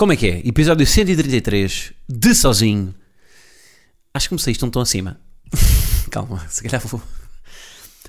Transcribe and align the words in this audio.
como 0.00 0.14
é 0.14 0.16
que 0.16 0.26
é? 0.26 0.38
Episódio 0.48 0.86
133 0.86 1.92
de 2.08 2.34
Sozinho. 2.34 2.94
Acho 4.14 4.24
que 4.24 4.28
comecei 4.30 4.52
isto 4.52 4.64
um 4.64 4.70
tom 4.70 4.80
acima. 4.80 5.20
Calma, 6.10 6.42
se 6.48 6.62
calhar 6.62 6.80
vou. 6.86 7.02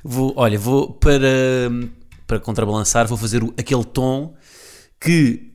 vou 0.01 0.33
olha, 0.37 0.57
vou 0.57 0.93
para, 0.93 1.19
para 2.25 2.39
contrabalançar, 2.39 3.05
vou 3.09 3.17
fazer 3.17 3.43
o- 3.43 3.53
aquele 3.57 3.83
tom 3.83 4.33
que 5.01 5.51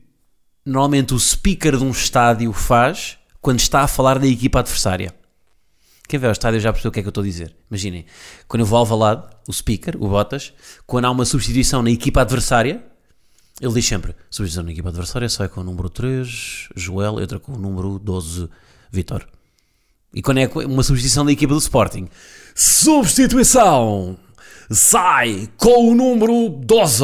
normalmente 0.63 1.15
o 1.15 1.19
speaker 1.19 1.75
de 1.75 1.83
um 1.83 1.89
estádio 1.89 2.53
faz 2.53 3.17
quando 3.41 3.59
está 3.59 3.81
a 3.81 3.87
falar 3.87 4.19
da 4.19 4.27
equipa 4.27 4.59
adversária. 4.59 5.15
Quem 6.07 6.19
vê 6.19 6.27
ao 6.27 6.33
estádio 6.33 6.59
já 6.59 6.71
percebeu 6.71 6.89
o 6.89 6.93
que 6.93 6.99
é 6.99 7.01
que 7.01 7.07
eu 7.07 7.09
estou 7.09 7.23
a 7.23 7.25
dizer. 7.25 7.55
Imaginem, 7.67 8.05
quando 8.47 8.59
eu 8.59 8.67
vou 8.67 8.77
ao 8.77 8.85
Valade, 8.85 9.23
o 9.47 9.51
speaker, 9.51 9.95
o 9.99 10.07
Botas, 10.07 10.53
quando 10.85 11.05
há 11.05 11.09
uma 11.09 11.25
substituição 11.25 11.81
na 11.81 11.89
equipa 11.89 12.21
adversária, 12.21 12.85
ele 13.61 13.73
diz 13.73 13.85
sempre: 13.85 14.15
substituição 14.29 14.63
na 14.63 14.71
equipa 14.71 14.89
adversária 14.89 15.29
sai 15.29 15.49
com 15.49 15.61
o 15.61 15.63
número 15.63 15.89
3, 15.89 16.69
Joel, 16.75 17.19
entra 17.19 17.39
com 17.39 17.53
o 17.53 17.57
número 17.57 17.97
12, 17.99 18.49
Vitor. 18.91 19.27
E 20.13 20.21
quando 20.21 20.37
é 20.39 20.47
uma 20.65 20.83
substituição 20.83 21.25
da 21.25 21.31
equipa 21.31 21.53
do 21.53 21.59
Sporting, 21.59 22.07
substituição 22.55 24.17
sai 24.69 25.49
com 25.57 25.91
o 25.91 25.95
número 25.95 26.49
12, 26.49 27.03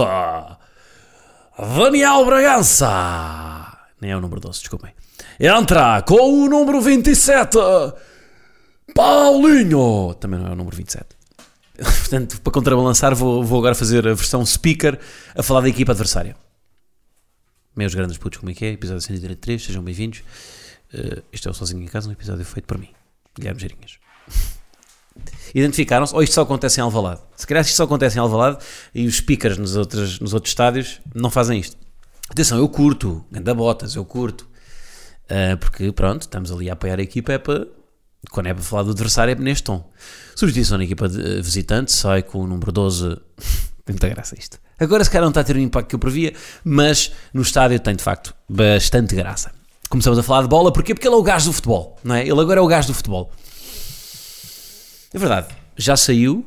Daniel 1.58 2.25
Bragança. 2.25 3.77
Nem 3.99 4.11
é 4.11 4.17
o 4.17 4.22
número 4.22 4.42
12, 4.42 4.59
desculpem. 4.59 4.94
Entra 5.39 6.02
com 6.03 6.44
o 6.44 6.49
número 6.49 6.81
27, 6.81 7.58
Paulinho. 8.94 10.14
Também 10.20 10.39
não 10.39 10.47
é 10.47 10.52
o 10.52 10.55
número 10.55 10.75
27. 10.75 11.05
Portanto, 11.77 12.42
para 12.42 12.53
contrabalançar, 12.53 13.16
vou, 13.16 13.44
vou 13.44 13.59
agora 13.59 13.75
fazer 13.75 14.08
a 14.08 14.14
versão 14.14 14.45
speaker 14.45 14.99
a 15.36 15.42
falar 15.42 15.61
da 15.61 15.70
equipa 15.70 15.92
adversária. 15.92 16.36
Meus 17.75 17.95
grandes 17.95 18.17
putos, 18.19 18.38
como 18.39 18.52
é 18.52 18.53
que 18.53 18.66
é? 18.66 18.69
Episódio 18.69 19.02
133, 19.02 19.63
sejam 19.63 19.81
bem-vindos. 19.81 20.19
Uh, 20.93 21.23
este 21.31 21.47
é 21.47 21.52
o 21.52 21.55
Sozinho 21.55 21.81
em 21.81 21.88
Casa, 21.88 22.07
um 22.07 22.11
episódio 22.11 22.45
feito 22.45 22.65
por 22.65 22.77
mim, 22.77 22.89
Guilherme 23.35 23.59
Geirinhas. 23.59 23.97
Identificaram-se? 25.55 26.13
Ou 26.13 26.21
isto 26.21 26.33
só 26.33 26.43
acontece 26.43 26.80
em 26.80 26.83
Alvalade? 26.83 27.21
Se 27.35 27.47
calhar 27.47 27.63
isto 27.63 27.75
só 27.75 27.85
acontece 27.85 28.17
em 28.17 28.19
Alvalade 28.19 28.59
e 28.93 29.07
os 29.07 29.17
speakers 29.17 29.57
nos 29.57 29.75
outros, 29.75 30.19
nos 30.19 30.35
outros 30.35 30.52
estádios 30.52 31.02
não 31.15 31.31
fazem 31.31 31.59
isto. 31.59 31.75
Atenção, 32.30 32.59
eu 32.59 32.69
curto, 32.69 33.25
ganda 33.31 33.55
botas, 33.55 33.95
eu 33.95 34.05
curto. 34.05 34.47
Uh, 35.25 35.58
porque, 35.58 35.91
pronto, 35.91 36.21
estamos 36.21 36.52
ali 36.52 36.69
a 36.69 36.73
apoiar 36.73 36.99
a 36.99 37.03
equipa, 37.03 37.33
é 37.33 37.37
para 37.39 37.67
quando 38.30 38.47
é 38.47 38.53
para 38.53 38.63
falar 38.63 38.83
do 38.83 38.91
adversário 38.91 39.31
é 39.31 39.35
neste 39.35 39.63
tom. 39.63 39.91
Substituição 40.35 40.77
na 40.77 40.83
equipa 40.83 41.09
de, 41.09 41.19
eh, 41.19 41.41
visitante, 41.41 41.91
sai 41.91 42.21
com 42.21 42.39
o 42.39 42.47
número 42.47 42.71
12. 42.71 43.17
Tem 43.86 43.94
muita 43.94 44.08
graça 44.09 44.36
isto. 44.38 44.59
Agora 44.80 45.03
se 45.03 45.09
calhar 45.09 45.23
não 45.23 45.30
está 45.30 45.42
a 45.42 45.44
ter 45.44 45.56
o 45.56 45.59
impacto 45.59 45.89
que 45.89 45.95
eu 45.95 46.00
previa, 46.00 46.34
mas 46.64 47.12
no 47.34 47.42
estádio 47.42 47.80
tem 47.80 47.95
de 47.95 48.03
facto 48.03 48.34
bastante 48.48 49.16
graça. 49.16 49.52
Começamos 49.89 50.17
a 50.17 50.23
falar 50.23 50.44
de 50.44 50.48
bola, 50.48 50.72
porquê? 50.72 50.94
Porque 50.94 51.08
ele 51.08 51.16
é 51.16 51.17
o 51.17 51.23
gajo 51.23 51.48
do 51.48 51.53
futebol, 51.53 52.00
não 52.04 52.16
é? 52.16 52.22
Ele 52.22 52.39
agora 52.39 52.59
é 52.59 52.64
o 52.64 52.67
gajo 52.67 52.88
do 52.88 52.94
futebol. 52.94 53.31
É 55.14 55.20
verdade, 55.20 55.48
já 55.77 55.95
saiu, 55.95 56.45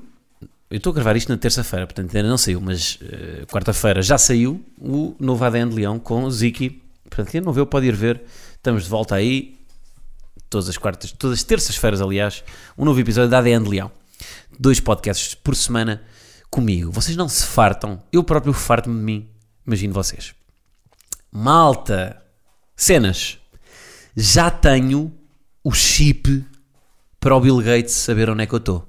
eu 0.68 0.78
estou 0.78 0.90
a 0.90 0.94
gravar 0.94 1.14
isto 1.16 1.28
na 1.28 1.36
terça-feira, 1.36 1.86
portanto 1.86 2.16
ainda 2.16 2.28
não 2.28 2.36
saiu, 2.36 2.60
mas 2.60 2.96
uh, 2.96 3.46
quarta-feira 3.46 4.02
já 4.02 4.18
saiu 4.18 4.64
o 4.76 5.14
novo 5.20 5.44
ADN 5.44 5.70
de 5.70 5.76
Leão 5.76 5.98
com 5.98 6.24
o 6.24 6.30
Ziki. 6.30 6.82
Portanto, 7.04 7.30
quem 7.30 7.40
não 7.40 7.52
viu 7.52 7.64
pode 7.66 7.86
ir 7.86 7.94
ver. 7.94 8.22
Estamos 8.56 8.82
de 8.82 8.90
volta 8.90 9.14
aí, 9.14 9.56
todas 10.50 10.68
as 10.68 10.76
quartas, 10.76 11.12
todas 11.12 11.38
as 11.38 11.44
terças-feiras, 11.44 12.00
aliás, 12.00 12.42
um 12.76 12.84
novo 12.84 12.98
episódio 12.98 13.30
da 13.30 13.38
ADN 13.38 13.62
de 13.62 13.70
Leão. 13.70 13.92
Dois 14.58 14.80
podcasts 14.80 15.34
por 15.34 15.54
semana 15.54 16.02
comigo. 16.56 16.90
Vocês 16.90 17.16
não 17.16 17.28
se 17.28 17.44
fartam, 17.44 18.02
eu 18.10 18.24
próprio 18.24 18.52
farto-me 18.54 18.96
de 18.96 19.02
mim. 19.04 19.28
Imagino 19.66 19.92
vocês. 19.92 20.34
Malta, 21.30 22.22
cenas. 22.74 23.38
Já 24.16 24.50
tenho 24.50 25.12
o 25.62 25.72
chip 25.72 26.44
para 27.20 27.36
o 27.36 27.40
Bill 27.40 27.58
Gates 27.58 27.94
saber 27.94 28.30
onde 28.30 28.42
é 28.42 28.46
que 28.46 28.54
eu 28.54 28.58
estou. 28.58 28.88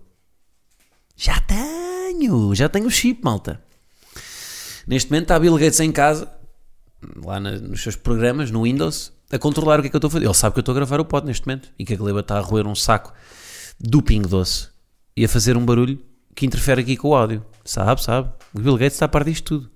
Já 1.16 1.40
tenho, 1.42 2.56
já 2.56 2.70
tenho 2.70 2.86
o 2.88 2.92
chip, 2.92 3.22
malta. 3.24 3.62
Neste 4.88 5.10
momento 5.12 5.24
está 5.24 5.40
Bill 5.40 5.58
Gates 5.58 5.80
em 5.82 5.92
casa, 5.92 6.32
lá 7.24 7.40
na- 7.40 7.52
nos 7.60 7.82
seus 7.84 7.96
programas, 7.98 8.50
no 8.50 8.64
Windows, 8.64 9.12
a 9.32 9.38
controlar 9.38 9.80
o 9.80 9.82
que 9.82 9.88
é 9.88 9.90
que 9.90 9.96
eu 9.96 10.00
estou 10.00 10.08
a 10.08 10.12
fazer. 10.12 10.26
Ele 10.26 10.34
sabe 10.34 10.54
que 10.54 10.60
eu 10.60 10.62
estou 10.62 10.72
a 10.74 10.76
gravar 10.76 11.00
o 11.02 11.06
pod 11.06 11.26
neste 11.28 11.46
momento 11.46 11.70
e 11.78 11.84
que 11.84 11.94
a 11.94 11.98
Gleba 11.98 12.22
está 12.22 12.38
a 12.38 12.42
roer 12.42 12.66
um 12.66 12.76
saco 12.76 13.12
do 13.80 14.02
Pingo 14.02 14.30
Doce 14.30 14.70
e 15.18 15.26
a 15.26 15.30
fazer 15.30 15.58
um 15.58 15.66
barulho 15.66 16.00
que 16.34 16.46
interfere 16.46 16.82
aqui 16.82 16.96
com 16.96 17.10
o 17.10 17.16
áudio. 17.16 17.44
Sabe, 17.68 18.02
sabe. 18.02 18.30
O 18.54 18.62
Bill 18.62 18.78
Gates 18.78 18.94
está 18.94 19.06
a 19.06 19.10
par 19.10 19.26
disto 19.26 19.44
tudo. 19.44 19.70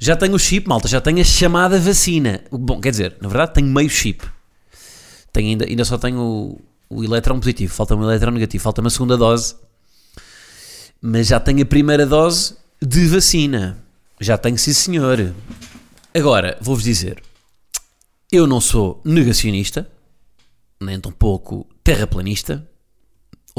Já 0.00 0.16
tenho 0.16 0.34
o 0.34 0.38
chip, 0.38 0.68
malta, 0.68 0.88
já 0.88 1.00
tenho 1.00 1.20
a 1.20 1.24
chamada 1.24 1.78
vacina. 1.78 2.42
Bom, 2.50 2.80
quer 2.80 2.90
dizer, 2.90 3.16
na 3.20 3.28
verdade 3.28 3.54
tenho 3.54 3.68
meio 3.68 3.88
chip. 3.88 4.26
Tenho 5.32 5.50
ainda, 5.50 5.64
ainda 5.64 5.84
só 5.84 5.96
tenho 5.96 6.20
o, 6.20 6.60
o 6.90 7.04
elétron 7.04 7.38
positivo, 7.38 7.72
falta-me 7.72 8.02
o 8.02 8.10
elétron 8.10 8.32
negativo, 8.32 8.62
falta-me 8.62 8.88
a 8.88 8.90
segunda 8.90 9.16
dose. 9.16 9.54
Mas 11.00 11.28
já 11.28 11.38
tenho 11.38 11.62
a 11.62 11.66
primeira 11.66 12.04
dose 12.04 12.56
de 12.82 13.06
vacina. 13.06 13.78
Já 14.20 14.36
tenho, 14.36 14.58
sim 14.58 14.72
senhor. 14.72 15.32
Agora, 16.12 16.58
vou-vos 16.60 16.82
dizer, 16.82 17.22
eu 18.32 18.44
não 18.44 18.60
sou 18.60 19.00
negacionista, 19.04 19.88
nem 20.80 20.98
tão 20.98 21.12
pouco 21.12 21.64
terraplanista 21.84 22.68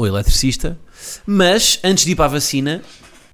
ou 0.00 0.06
eletricista, 0.06 0.78
mas 1.26 1.78
antes 1.84 2.04
de 2.04 2.12
ir 2.12 2.16
para 2.16 2.24
a 2.26 2.28
vacina, 2.28 2.82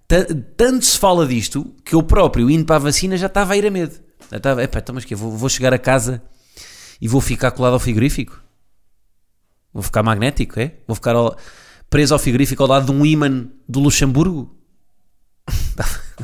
ta- 0.09 0.27
tanto 0.57 0.85
se 0.85 0.99
fala 0.99 1.27
disto 1.27 1.75
que 1.85 1.95
eu 1.95 2.03
próprio, 2.03 2.51
indo 2.51 2.65
para 2.65 2.77
a 2.77 2.81
vacina, 2.81 3.17
já 3.17 3.27
estava 3.27 3.53
a 3.53 3.57
ir 3.57 3.67
a 3.67 3.71
medo. 3.71 3.95
Já 4.31 4.37
estava, 4.39 4.63
epá, 4.63 4.79
então, 4.81 4.95
mas 4.95 5.05
que 5.05 5.15
vou, 5.15 5.31
vou 5.37 5.49
chegar 5.49 5.73
a 5.73 5.79
casa 5.79 6.23
e 7.01 7.07
vou 7.09 7.21
ficar 7.21 7.51
colado 7.53 7.75
ao 7.75 7.81
frigorífico? 7.81 8.41
Vou 9.73 9.83
ficar 9.83 10.03
magnético, 10.03 10.59
é? 10.59 10.73
Vou 10.87 10.95
ficar 10.95 11.15
ao- 11.15 11.37
preso 11.89 12.15
ao 12.15 12.19
frigorífico 12.19 12.63
ao 12.63 12.69
lado 12.69 12.87
de 12.87 12.93
um 12.93 13.05
imã 13.07 13.47
do 13.69 13.79
Luxemburgo? 13.81 14.55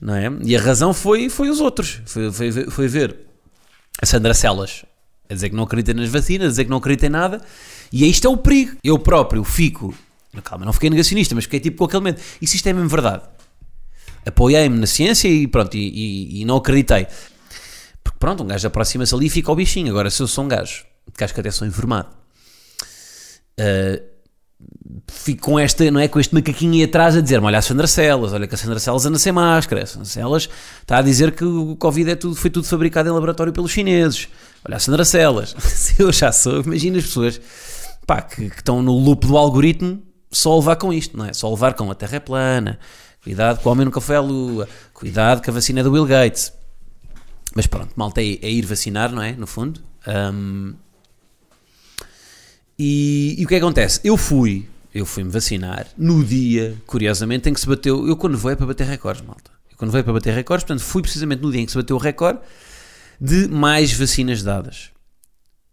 Não 0.00 0.14
é? 0.14 0.30
E 0.42 0.56
a 0.56 0.60
razão 0.60 0.92
foi, 0.92 1.28
foi 1.28 1.48
os 1.48 1.60
outros. 1.60 2.00
Foi, 2.06 2.30
foi, 2.32 2.52
foi 2.70 2.88
ver 2.88 3.16
a 4.02 4.06
Sandra 4.06 4.34
Celas 4.34 4.84
a 5.30 5.34
dizer 5.34 5.48
que 5.48 5.56
não 5.56 5.64
acredita 5.64 5.94
nas 5.94 6.10
vacinas, 6.10 6.48
a 6.48 6.50
dizer 6.50 6.64
que 6.64 6.70
não 6.70 6.76
acredita 6.76 7.06
em 7.06 7.10
nada. 7.10 7.40
E 7.96 8.10
isto 8.10 8.26
é 8.26 8.30
o 8.30 8.36
perigo. 8.36 8.76
Eu 8.82 8.98
próprio 8.98 9.44
fico. 9.44 9.94
Calma, 10.42 10.64
não 10.64 10.72
fiquei 10.72 10.90
negacionista, 10.90 11.32
mas 11.34 11.44
fiquei 11.44 11.60
tipo 11.60 11.78
com 11.78 11.84
aquele 11.84 12.02
medo. 12.02 12.20
E 12.42 12.46
se 12.48 12.56
isto 12.56 12.66
é 12.66 12.72
mesmo 12.72 12.88
verdade? 12.88 13.22
Apoiei-me 14.26 14.78
na 14.78 14.86
ciência 14.86 15.28
e 15.28 15.46
pronto, 15.46 15.76
e, 15.76 15.80
e- 15.80 16.40
e 16.40 16.44
não 16.44 16.56
acreditei. 16.56 17.06
Porque 18.02 18.18
pronto, 18.18 18.42
um 18.42 18.46
gajo 18.46 18.66
aproxima-se 18.66 19.14
ali 19.14 19.26
e 19.26 19.30
fica 19.30 19.50
ao 19.50 19.54
bichinho. 19.56 19.90
Agora, 19.90 20.10
se 20.10 20.20
eu 20.20 20.26
sou 20.26 20.44
um 20.44 20.48
gajo, 20.48 20.84
que 21.16 21.22
acho 21.22 21.32
que 21.32 21.40
até 21.40 21.50
sou 21.52 21.68
informado, 21.68 22.08
ah, 23.60 24.00
fico 25.08 25.42
com 25.42 25.58
esta, 25.58 25.88
não 25.90 26.00
é, 26.00 26.08
com 26.08 26.18
este 26.18 26.34
macaquinho 26.34 26.72
aí 26.74 26.84
atrás 26.84 27.16
a 27.16 27.20
dizer-me, 27.20 27.46
olha 27.46 27.58
a 27.58 27.62
Sandra 27.62 27.86
Celas, 27.86 28.32
olha 28.32 28.46
que 28.46 28.54
a 28.54 28.58
Sandra 28.58 28.78
Celas 28.78 29.04
anda 29.06 29.18
sem 29.18 29.32
máscara, 29.32 29.82
a 29.82 29.86
Sandra 29.86 30.04
Celas 30.06 30.48
está 30.80 30.98
a 30.98 31.02
dizer 31.02 31.32
que 31.32 31.44
o 31.44 31.76
Covid 31.76 32.10
é 32.10 32.16
tudo, 32.16 32.34
foi 32.34 32.50
tudo 32.50 32.66
fabricado 32.66 33.08
em 33.08 33.12
laboratório 33.12 33.52
pelos 33.52 33.70
chineses, 33.70 34.28
olha 34.66 34.76
a 34.76 34.80
Sandra 34.80 35.04
Celas, 35.04 35.54
se 35.60 36.00
eu 36.02 36.10
já 36.12 36.32
sou, 36.32 36.60
imagina 36.62 36.98
as 36.98 37.04
pessoas 37.04 37.40
pá, 38.06 38.22
que, 38.22 38.50
que 38.50 38.56
estão 38.56 38.82
no 38.82 38.92
loop 38.92 39.26
do 39.26 39.36
algoritmo 39.36 40.02
só 40.30 40.56
levar 40.58 40.76
com 40.76 40.92
isto, 40.92 41.16
não 41.16 41.24
é? 41.24 41.32
Só 41.32 41.48
levar 41.50 41.74
com 41.74 41.90
a 41.90 41.94
Terra 41.94 42.16
é 42.16 42.20
plana, 42.20 42.78
cuidado 43.22 43.60
que 43.60 43.68
o 43.68 43.70
homem 43.70 43.84
nunca 43.84 44.00
foi 44.00 44.16
à 44.16 44.20
lua, 44.20 44.68
cuidado 44.92 45.40
que 45.40 45.48
a 45.48 45.52
vacina 45.52 45.80
é 45.80 45.82
do 45.82 45.90
Bill 45.90 46.06
Gates. 46.06 46.52
Mas 47.54 47.66
pronto, 47.66 47.92
malta 47.94 48.20
é, 48.20 48.38
é 48.42 48.50
ir 48.50 48.66
vacinar, 48.66 49.12
não 49.12 49.22
é? 49.22 49.32
No 49.32 49.46
fundo. 49.46 49.80
Ahm, 50.06 50.74
e, 52.76 53.36
e 53.38 53.44
o 53.44 53.48
que 53.48 53.54
é 53.54 53.58
que 53.58 53.64
acontece? 53.64 54.00
Eu 54.02 54.16
fui, 54.16 54.68
eu 54.92 55.06
fui-me 55.06 55.30
vacinar 55.30 55.86
no 55.96 56.24
dia, 56.24 56.76
curiosamente, 56.86 57.48
em 57.48 57.54
que 57.54 57.60
se 57.60 57.66
bateu. 57.66 58.06
Eu 58.08 58.16
quando 58.16 58.36
vou 58.36 58.50
é 58.50 58.56
para 58.56 58.66
bater 58.66 58.86
recordes, 58.86 59.24
malta. 59.24 59.52
Eu 59.70 59.76
quando 59.76 59.92
vou 59.92 60.00
é 60.00 60.02
para 60.02 60.12
bater 60.12 60.34
recordes, 60.34 60.64
portanto, 60.64 60.84
fui 60.84 61.00
precisamente 61.00 61.40
no 61.40 61.52
dia 61.52 61.60
em 61.60 61.66
que 61.66 61.70
se 61.72 61.78
bateu 61.78 61.94
o 61.94 61.98
recorde 61.98 62.40
de 63.20 63.46
mais 63.46 63.92
vacinas 63.92 64.42
dadas. 64.42 64.90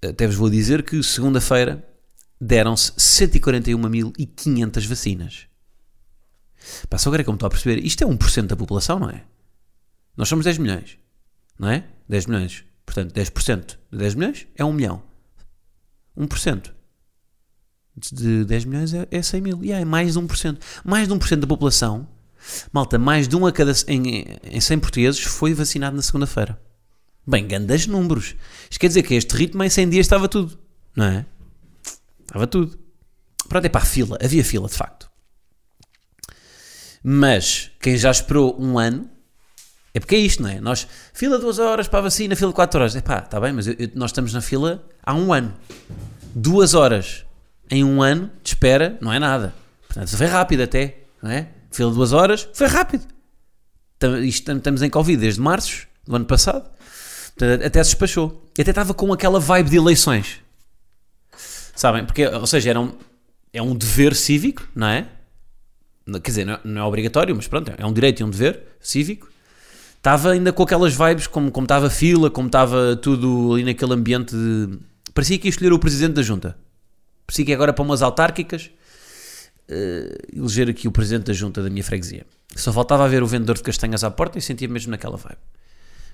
Até 0.03 0.27
vos 0.27 0.35
vou 0.35 0.49
dizer 0.49 0.83
que 0.83 1.01
segunda-feira 1.01 1.83
deram-se 2.41 2.91
141.500 2.93 4.87
vacinas. 4.87 5.47
Pá, 6.89 6.97
só 6.97 7.09
agora 7.09 7.21
é 7.21 7.23
que 7.23 7.29
eu 7.29 7.33
me 7.33 7.37
estou 7.37 7.47
a 7.47 7.51
perceber. 7.51 7.85
Isto 7.85 8.03
é 8.03 8.07
1% 8.07 8.47
da 8.47 8.55
população, 8.55 8.99
não 8.99 9.09
é? 9.09 9.23
Nós 10.17 10.27
somos 10.27 10.45
10 10.45 10.57
milhões, 10.57 10.97
não 11.57 11.69
é? 11.69 11.85
10 12.09 12.25
milhões. 12.25 12.65
Portanto, 12.85 13.13
10% 13.13 13.77
de 13.91 13.97
10 13.97 14.15
milhões 14.15 14.47
é 14.55 14.65
1 14.65 14.73
milhão. 14.73 15.03
1% 16.17 16.71
de 18.11 18.43
10 18.45 18.65
milhões 18.65 18.93
é, 18.93 19.07
é 19.11 19.21
100 19.21 19.41
mil. 19.41 19.63
E 19.63 19.67
yeah, 19.67 19.81
é 19.81 19.85
mais 19.85 20.13
de 20.13 20.19
1%. 20.19 20.59
Mais 20.83 21.07
de 21.07 21.13
1% 21.13 21.35
da 21.37 21.47
população, 21.47 22.07
malta, 22.73 22.97
mais 22.97 23.27
de 23.27 23.35
um 23.35 23.45
a 23.45 23.51
cada. 23.51 23.71
Em, 23.87 24.25
em 24.43 24.59
100 24.59 24.79
portugueses 24.79 25.21
foi 25.21 25.53
vacinado 25.53 25.95
na 25.95 26.01
segunda-feira. 26.01 26.59
Bem, 27.25 27.47
grandes 27.47 27.85
números. 27.85 28.35
Isto 28.69 28.79
quer 28.79 28.87
dizer 28.87 29.03
que 29.03 29.13
este 29.13 29.35
ritmo 29.35 29.63
em 29.63 29.69
100 29.69 29.89
dias 29.89 30.05
estava 30.05 30.27
tudo. 30.27 30.57
Não 30.95 31.05
é? 31.05 31.25
Estava 32.31 32.47
tudo. 32.47 32.79
Pronto, 33.49 33.65
é 33.65 33.71
a 33.73 33.81
fila. 33.81 34.17
Havia 34.23 34.43
fila, 34.43 34.69
de 34.69 34.73
facto. 34.73 35.11
Mas 37.03 37.69
quem 37.81 37.97
já 37.97 38.09
esperou 38.09 38.55
um 38.57 38.79
ano. 38.79 39.09
É 39.93 39.99
porque 39.99 40.15
é 40.15 40.19
isto, 40.19 40.41
não 40.41 40.49
é? 40.49 40.61
Nós, 40.61 40.87
fila 41.13 41.37
duas 41.37 41.59
horas 41.59 41.89
para 41.89 41.99
a 41.99 42.03
vacina, 42.03 42.33
fila 42.33 42.53
4 42.53 42.79
horas. 42.79 42.95
É 42.95 43.01
pá, 43.01 43.19
está 43.19 43.37
bem, 43.41 43.51
mas 43.51 43.67
eu, 43.67 43.75
eu, 43.77 43.89
nós 43.95 44.11
estamos 44.11 44.33
na 44.33 44.39
fila 44.39 44.87
há 45.03 45.13
um 45.13 45.33
ano. 45.33 45.53
Duas 46.33 46.73
horas 46.73 47.25
em 47.69 47.83
um 47.83 48.01
ano 48.01 48.31
de 48.41 48.51
espera 48.51 48.97
não 49.01 49.11
é 49.11 49.19
nada. 49.19 49.53
Portanto, 49.85 50.15
foi 50.15 50.27
rápido 50.27 50.61
até, 50.61 50.99
não 51.21 51.29
é? 51.29 51.49
Fila 51.69 51.91
duas 51.91 52.13
horas, 52.13 52.47
foi 52.53 52.67
rápido. 52.67 53.05
Estamos 54.23 54.81
em 54.81 54.89
Covid 54.89 55.19
desde 55.19 55.41
março 55.41 55.85
do 56.05 56.15
ano 56.15 56.25
passado. 56.25 56.71
Portanto, 57.35 57.65
até 57.65 57.83
se 57.83 57.89
despachou. 57.89 58.49
E 58.57 58.61
até 58.61 58.71
estava 58.71 58.93
com 58.93 59.11
aquela 59.11 59.41
vibe 59.41 59.69
de 59.69 59.75
eleições. 59.75 60.39
Sabem? 61.75 62.05
Porque, 62.05 62.25
ou 62.25 62.47
seja, 62.47 62.71
era 62.71 62.79
um, 62.79 62.93
é 63.53 63.61
um 63.61 63.75
dever 63.75 64.15
cívico, 64.15 64.67
não 64.75 64.87
é? 64.87 65.07
Quer 66.05 66.19
dizer, 66.31 66.45
não 66.45 66.53
é, 66.53 66.59
não 66.63 66.81
é 66.81 66.85
obrigatório, 66.85 67.35
mas 67.35 67.47
pronto, 67.47 67.71
é 67.77 67.85
um 67.85 67.93
direito 67.93 68.21
e 68.21 68.23
um 68.23 68.29
dever 68.29 68.61
cívico. 68.79 69.29
Estava 69.97 70.31
ainda 70.31 70.51
com 70.51 70.63
aquelas 70.63 70.93
vibes, 70.93 71.27
como, 71.27 71.51
como 71.51 71.65
estava 71.65 71.89
fila, 71.89 72.29
como 72.29 72.47
estava 72.47 72.95
tudo 72.95 73.53
ali 73.53 73.63
naquele 73.63 73.93
ambiente 73.93 74.35
de... 74.35 74.79
Parecia 75.13 75.37
que 75.37 75.47
ia 75.47 75.49
escolher 75.49 75.73
o 75.73 75.79
presidente 75.79 76.13
da 76.13 76.21
junta 76.21 76.57
que 77.45 77.53
agora 77.53 77.71
para 77.71 77.83
umas 77.83 78.01
autárquicas 78.01 78.69
uh, 79.69 80.37
eleger 80.37 80.69
aqui 80.69 80.87
o 80.87 80.91
presidente 80.91 81.25
da 81.25 81.33
junta 81.33 81.63
da 81.63 81.69
minha 81.69 81.83
freguesia. 81.83 82.25
Só 82.55 82.73
faltava 82.73 83.05
a 83.05 83.07
ver 83.07 83.23
o 83.23 83.27
vendedor 83.27 83.55
de 83.55 83.63
castanhas 83.63 84.03
à 84.03 84.11
porta 84.11 84.37
e 84.37 84.41
sentia 84.41 84.67
mesmo 84.67 84.91
naquela 84.91 85.15
vibe. 85.15 85.37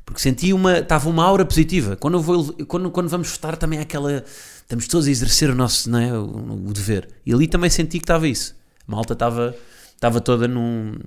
Porque 0.06 0.22
senti 0.22 0.54
uma, 0.54 0.78
estava 0.78 1.10
uma 1.10 1.26
aura 1.26 1.44
positiva. 1.44 1.96
Quando, 1.96 2.22
vou, 2.22 2.54
quando, 2.66 2.92
quando 2.92 3.10
vamos 3.10 3.30
votar 3.30 3.58
também 3.58 3.80
há 3.80 3.82
aquela, 3.82 4.24
estamos 4.68 4.88
todos 4.88 5.08
a 5.08 5.12
exercer 5.12 5.50
o 5.50 5.56
nosso, 5.56 5.90
não 5.90 6.00
é, 6.00 6.12
o, 6.12 6.68
o 6.68 6.74
dever. 6.74 7.08
E 7.26 7.34
ali 7.34 7.48
também 7.48 7.70
senti 7.70 8.00
que 8.00 8.04
estava 8.04 8.28
isso. 8.28 8.54
A 8.86 8.92
malta 8.92 9.14
estava, 9.14 9.56
estava 9.96 10.20
toda 10.20 10.48
num, 10.48 11.00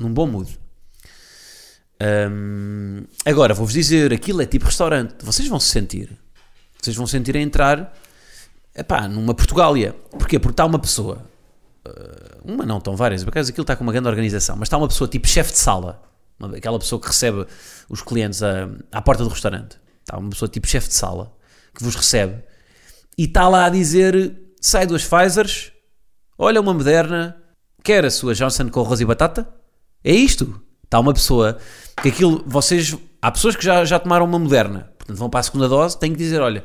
num 0.00 0.12
bom 0.12 0.26
mood. 0.26 0.58
Um, 2.30 3.04
agora, 3.24 3.52
vou-vos 3.54 3.74
dizer, 3.74 4.12
aquilo 4.12 4.42
é 4.42 4.46
tipo 4.46 4.64
restaurante. 4.64 5.14
Vocês 5.22 5.46
vão 5.46 5.60
se 5.60 5.68
sentir. 5.68 6.10
Vocês 6.80 6.96
vão 6.96 7.06
sentir 7.06 7.36
a 7.36 7.40
entrar 7.40 7.94
Epá, 8.74 9.06
numa 9.06 9.34
Portugália. 9.34 9.92
Porquê? 10.10 10.38
Porque 10.38 10.52
está 10.52 10.64
uma 10.64 10.80
pessoa, 10.80 11.24
eh, 11.84 12.38
uma 12.44 12.66
não, 12.66 12.78
estão 12.78 12.96
várias, 12.96 13.22
por 13.22 13.30
acaso 13.30 13.50
aquilo 13.50 13.62
está 13.62 13.76
com 13.76 13.84
uma 13.84 13.92
grande 13.92 14.08
organização, 14.08 14.56
mas 14.56 14.66
está 14.66 14.76
uma 14.76 14.88
pessoa 14.88 15.06
tipo 15.06 15.28
chefe 15.28 15.52
de 15.52 15.58
sala, 15.58 16.02
aquela 16.56 16.78
pessoa 16.78 17.00
que 17.00 17.06
recebe 17.06 17.46
os 17.88 18.02
clientes 18.02 18.42
à, 18.42 18.68
à 18.90 19.00
porta 19.00 19.22
do 19.22 19.30
restaurante. 19.30 19.78
Está 20.00 20.18
uma 20.18 20.28
pessoa 20.28 20.48
tipo 20.48 20.66
chefe 20.66 20.88
de 20.88 20.94
sala 20.94 21.32
que 21.72 21.84
vos 21.84 21.94
recebe 21.94 22.42
e 23.16 23.24
está 23.24 23.48
lá 23.48 23.66
a 23.66 23.70
dizer: 23.70 24.36
sai 24.60 24.86
duas 24.86 25.04
Pfizers, 25.04 25.72
olha 26.38 26.60
uma 26.60 26.74
moderna, 26.74 27.36
quer 27.82 28.04
a 28.04 28.10
sua 28.10 28.34
Johnson 28.34 28.68
com 28.68 28.80
arroz 28.80 29.00
e 29.00 29.04
batata? 29.04 29.48
É 30.02 30.12
isto. 30.12 30.60
Está 30.84 31.00
uma 31.00 31.12
pessoa 31.12 31.58
que 32.00 32.08
aquilo, 32.08 32.44
vocês, 32.46 32.96
há 33.20 33.32
pessoas 33.32 33.56
que 33.56 33.64
já, 33.64 33.84
já 33.84 33.98
tomaram 33.98 34.26
uma 34.26 34.38
moderna, 34.38 34.92
portanto 34.96 35.16
vão 35.16 35.28
para 35.28 35.40
a 35.40 35.42
segunda 35.42 35.68
dose, 35.68 35.98
têm 35.98 36.12
que 36.12 36.18
dizer: 36.18 36.40
olha, 36.40 36.64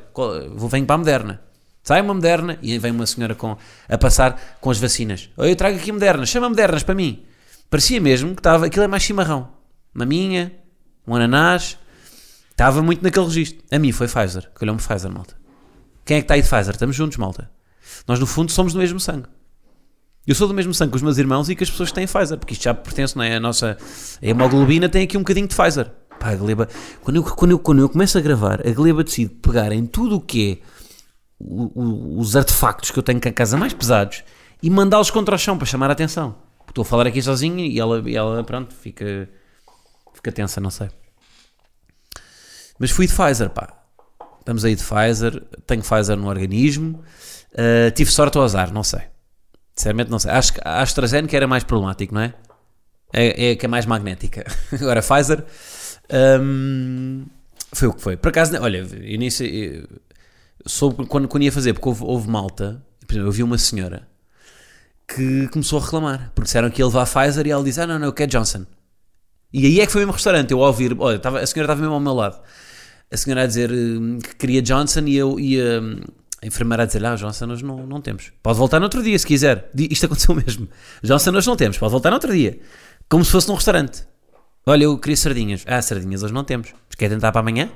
vou 0.56 0.70
venho 0.70 0.86
para 0.86 0.96
a 0.96 1.00
moderna. 1.00 1.42
Sai 1.82 2.02
uma 2.02 2.14
moderna 2.14 2.60
e 2.62 2.78
vem 2.78 2.92
uma 2.92 3.08
senhora 3.08 3.34
com, 3.34 3.58
a 3.88 3.98
passar 3.98 4.58
com 4.62 4.70
as 4.70 4.78
vacinas. 4.78 5.30
Eu 5.38 5.56
trago 5.56 5.78
aqui 5.78 5.92
modernas, 5.92 6.30
chama 6.30 6.50
modernas 6.50 6.84
para 6.84 6.94
mim. 6.94 7.24
Parecia 7.70 8.00
mesmo 8.02 8.36
que 8.36 8.42
estava, 8.42 8.66
aquilo 8.66 8.84
é 8.84 8.88
mais 8.88 9.04
chimarrão. 9.04 9.50
Maminha, 9.94 10.54
um 11.08 11.16
ananás. 11.16 11.78
Estava 12.52 12.84
muito 12.84 13.02
naquele 13.02 13.26
registro. 13.26 13.64
A 13.72 13.80
mim 13.80 13.92
foi 13.92 14.08
Pfizer, 14.08 14.52
que 14.54 14.64
olhou-me 14.64 14.82
Pfizer, 14.82 15.10
malta. 15.10 15.39
Quem 16.10 16.18
é 16.18 16.22
que 16.22 16.24
está 16.24 16.34
aí 16.34 16.42
de 16.42 16.50
Pfizer? 16.50 16.74
Estamos 16.74 16.96
juntos, 16.96 17.20
malta. 17.20 17.52
Nós, 18.08 18.20
no 18.20 18.26
fundo, 18.26 18.52
somos 18.52 18.74
do 18.74 18.80
mesmo 18.80 19.00
sangue. 19.00 19.28
Eu 20.26 20.34
sou 20.34 20.48
do 20.48 20.56
mesmo 20.56 20.74
sangue 20.74 20.90
com 20.90 20.96
os 20.96 21.04
meus 21.04 21.20
irmãos 21.20 21.50
e 21.50 21.56
com 21.56 21.64
as 21.64 21.70
pessoas 21.70 21.90
que 21.90 21.96
têm 21.96 22.08
Pfizer, 22.08 22.36
porque 22.40 22.54
isto 22.54 22.64
já 22.64 22.74
pertence, 22.74 23.16
não 23.16 23.24
é? 23.24 23.36
A 23.36 23.40
nossa 23.40 23.78
a 24.20 24.26
hemoglobina 24.26 24.90
tem 24.90 25.04
aqui 25.04 25.16
um 25.16 25.20
bocadinho 25.20 25.48
de 25.48 25.56
Pfizer. 25.56 25.92
Pá, 26.20 26.30
a 26.30 26.36
Gleba, 26.36 26.68
quando 27.04 27.18
eu, 27.18 27.24
quando, 27.24 27.52
eu, 27.52 27.60
quando 27.60 27.82
eu 27.82 27.90
começo 27.90 28.18
a 28.18 28.22
gravar, 28.22 28.68
a 28.68 28.72
Gleba 28.72 29.04
decide 29.04 29.36
pegar 29.36 29.72
em 29.72 29.86
tudo 29.86 30.16
o 30.16 30.20
que 30.20 30.54
é 30.54 30.58
os 31.40 32.36
artefactos 32.36 32.90
que 32.90 32.98
eu 32.98 33.04
tenho 33.04 33.20
cá 33.20 33.30
em 33.30 33.34
casa 33.34 33.56
mais 33.56 33.74
pesados 33.74 34.24
e 34.64 34.70
mandá-los 34.72 35.12
contra 35.12 35.36
o 35.36 35.38
chão 35.38 35.60
para 35.60 35.68
chamar 35.68 35.92
a 35.92 35.94
atenção. 35.94 36.38
Estou 36.68 36.82
a 36.82 36.86
falar 36.86 37.06
aqui 37.06 37.22
sozinho 37.22 37.60
e 37.60 37.80
ela, 37.80 38.02
e 38.10 38.16
ela 38.16 38.44
pronto, 38.44 38.74
fica, 38.74 39.30
fica 40.16 40.32
tensa, 40.32 40.60
não 40.60 40.72
sei. 40.72 40.90
Mas 42.80 42.90
fui 42.90 43.06
de 43.06 43.14
Pfizer, 43.14 43.52
pá. 43.52 43.79
Estamos 44.40 44.66
aí 44.66 44.76
de 44.76 44.84
Pfizer, 44.84 45.44
tenho 45.66 45.82
Pfizer 45.82 46.18
no 46.18 46.28
organismo. 46.28 47.04
Uh, 47.52 47.92
tive 47.96 48.12
sorte 48.12 48.38
ou 48.38 48.44
azar, 48.44 48.74
não 48.74 48.84
sei. 48.84 49.02
Sinceramente, 49.76 50.10
não 50.10 50.20
sei. 50.20 50.32
Acho 50.32 50.54
que 50.54 50.62
a 50.64 50.82
AstraZeneca 50.82 51.36
era 51.36 51.48
mais 51.48 51.64
problemático, 51.64 52.14
não 52.14 52.22
é? 52.22 52.34
É, 53.14 53.52
é 53.52 53.56
que 53.56 53.66
é 53.66 53.70
mais 53.70 53.86
magnética. 53.86 54.46
Agora, 54.74 55.02
Pfizer 55.02 55.44
um, 56.42 57.26
foi 57.74 57.88
o 57.88 57.94
que 57.94 58.02
foi. 58.02 58.18
Por 58.18 58.30
acaso, 58.30 58.60
olha, 58.62 58.86
início, 59.04 59.46
soube 60.66 61.06
quando, 61.06 61.28
quando 61.28 61.44
ia 61.44 61.52
fazer, 61.52 61.74
porque 61.74 61.88
houve, 61.88 62.04
houve 62.04 62.30
malta, 62.30 62.84
por 63.06 63.14
exemplo, 63.14 63.30
eu 63.30 63.32
vi 63.32 63.44
uma 63.44 63.58
senhora 63.58 64.08
que 65.08 65.48
começou 65.48 65.80
a 65.80 65.84
reclamar, 65.84 66.32
porque 66.36 66.46
disseram 66.46 66.70
que 66.70 66.82
ia 66.82 66.86
levar 66.86 67.04
a 67.04 67.06
Pfizer 67.06 67.48
e 67.48 67.52
ela 67.52 67.64
disse: 67.64 67.82
Ah, 67.82 67.88
não, 67.88 67.98
não, 67.98 68.08
eu 68.08 68.14
quero 68.14 68.30
Johnson. 68.30 68.66
E 69.52 69.66
aí 69.66 69.80
é 69.80 69.86
que 69.86 69.92
foi 69.92 70.02
o 70.02 70.06
mesmo 70.06 70.14
restaurante, 70.14 70.52
eu 70.52 70.64
a 70.64 70.68
ouvir, 70.68 70.96
olha, 71.00 71.16
estava, 71.16 71.40
a 71.40 71.48
senhora 71.48 71.66
estava 71.66 71.82
mesmo 71.82 71.96
ao 71.96 72.00
meu 72.00 72.14
lado, 72.14 72.40
a 73.12 73.18
senhora 73.18 73.44
a 73.44 73.48
dizer 73.48 73.72
hum, 73.72 74.20
que 74.20 74.36
queria 74.36 74.62
Johnson 74.62 75.02
e 75.06 75.18
eu 75.18 75.40
e 75.40 75.60
a, 75.60 76.46
enfermeira 76.46 76.84
a 76.84 76.86
dizer: 76.86 77.06
Ah, 77.06 77.16
Johnson 77.16 77.52
hoje 77.52 77.66
não, 77.66 77.86
não 77.86 78.02
temos. 78.02 78.32
Pode 78.42 78.58
voltar 78.58 78.80
no 78.80 78.86
outro 78.86 79.04
dia 79.04 79.18
se 79.18 79.26
quiser. 79.26 79.70
Isto 79.76 80.06
aconteceu 80.06 80.36
mesmo. 80.36 80.68
Johnson 81.04 81.32
hoje 81.32 81.48
não 81.48 81.56
temos, 81.56 81.78
pode 81.78 81.92
voltar 81.92 82.10
no 82.10 82.16
outro 82.16 82.34
dia. 82.34 82.60
Como 83.10 83.26
se 83.26 83.32
fosse 83.32 83.48
num 83.48 83.56
restaurante. 83.56 84.04
Olha, 84.66 84.84
eu 84.84 84.98
queria 84.98 85.18
sardinhas. 85.18 85.64
Ah, 85.66 85.82
sardinhas 85.82 86.24
hoje 86.24 86.34
não 86.34 86.44
temos. 86.44 86.74
Quer 86.98 87.10
tentar 87.10 87.32
para 87.32 87.42
amanhã? 87.42 87.72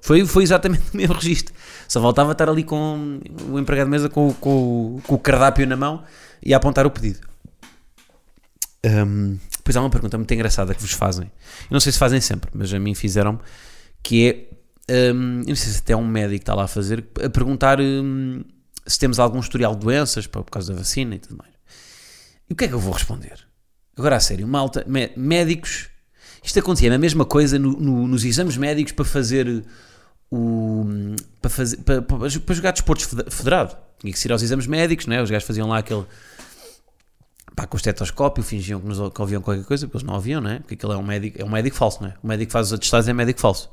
Foi, 0.00 0.24
foi 0.24 0.42
exatamente 0.42 0.82
o 0.94 0.96
mesmo 0.96 1.14
registro. 1.14 1.54
Só 1.88 2.00
voltava 2.00 2.30
a 2.30 2.32
estar 2.32 2.48
ali 2.48 2.62
com 2.62 3.20
o 3.50 3.58
empregado 3.58 3.86
de 3.86 3.90
mesa 3.90 4.08
com, 4.08 4.32
com, 4.34 5.00
com 5.06 5.14
o 5.14 5.18
cardápio 5.18 5.66
na 5.66 5.76
mão 5.76 6.04
e 6.42 6.54
a 6.54 6.56
apontar 6.56 6.86
o 6.86 6.90
pedido. 6.90 7.28
Um, 8.84 9.38
há 9.74 9.80
uma 9.80 9.90
pergunta 9.90 10.16
muito 10.16 10.32
engraçada 10.32 10.74
que 10.74 10.80
vos 10.80 10.92
fazem. 10.92 11.24
Eu 11.24 11.72
não 11.72 11.80
sei 11.80 11.92
se 11.92 11.98
fazem 11.98 12.20
sempre, 12.20 12.50
mas 12.54 12.72
a 12.72 12.78
mim 12.78 12.94
fizeram 12.94 13.38
que 14.02 14.28
é. 14.28 14.59
Um, 14.90 15.44
não 15.46 15.54
sei 15.54 15.72
se 15.72 15.78
até 15.78 15.92
é 15.92 15.96
um 15.96 16.04
médico 16.04 16.42
está 16.42 16.52
lá 16.52 16.64
a 16.64 16.68
fazer, 16.68 17.06
a 17.24 17.30
perguntar 17.30 17.80
um, 17.80 18.42
se 18.84 18.98
temos 18.98 19.20
algum 19.20 19.38
historial 19.38 19.74
de 19.74 19.80
doenças 19.82 20.26
por, 20.26 20.42
causa 20.44 20.72
da 20.72 20.78
vacina 20.78 21.14
e 21.14 21.18
tudo 21.20 21.36
mais. 21.36 21.52
E 22.48 22.52
o 22.52 22.56
que 22.56 22.64
é 22.64 22.68
que 22.68 22.74
eu 22.74 22.80
vou 22.80 22.92
responder? 22.92 23.38
Agora 23.96 24.16
a 24.16 24.20
sério, 24.20 24.48
malta, 24.48 24.84
médicos. 25.16 25.88
Isto 26.42 26.58
acontecia 26.58 26.92
a 26.92 26.98
mesma 26.98 27.24
coisa 27.24 27.56
no, 27.58 27.72
no, 27.72 28.08
nos 28.08 28.24
exames 28.24 28.56
médicos 28.56 28.92
para 28.92 29.04
fazer 29.04 29.62
o, 30.28 30.86
para, 31.40 31.50
fazer, 31.50 31.76
para, 31.78 32.02
para, 32.02 32.28
jogar 32.28 32.72
desportos 32.72 33.06
federado. 33.30 33.76
Tinha 33.98 34.12
que 34.12 34.18
ser 34.18 34.32
aos 34.32 34.42
exames 34.42 34.66
médicos, 34.66 35.06
né? 35.06 35.22
os 35.22 35.30
gajos 35.30 35.46
faziam 35.46 35.68
lá 35.68 35.78
aquele 35.78 36.04
pá, 37.54 37.66
com 37.66 37.76
o 37.76 37.78
estetoscópio, 37.78 38.42
fingiam 38.42 38.80
que, 38.80 38.88
nos, 38.88 39.12
que 39.12 39.20
ouviam 39.20 39.42
qualquer 39.42 39.64
coisa, 39.64 39.86
porque 39.86 39.98
eles 39.98 40.06
não 40.06 40.14
ouviam, 40.14 40.40
né? 40.40 40.60
porque 40.60 40.74
aquilo 40.74 40.92
é 40.92 40.96
um 40.96 41.02
médico, 41.02 41.40
é 41.40 41.44
um 41.44 41.50
médico 41.50 41.76
falso, 41.76 42.02
né? 42.02 42.14
o 42.22 42.26
médico 42.26 42.48
que 42.48 42.52
faz 42.52 42.68
os 42.68 42.72
atestados 42.72 43.06
é 43.06 43.12
médico 43.12 43.38
falso. 43.38 43.70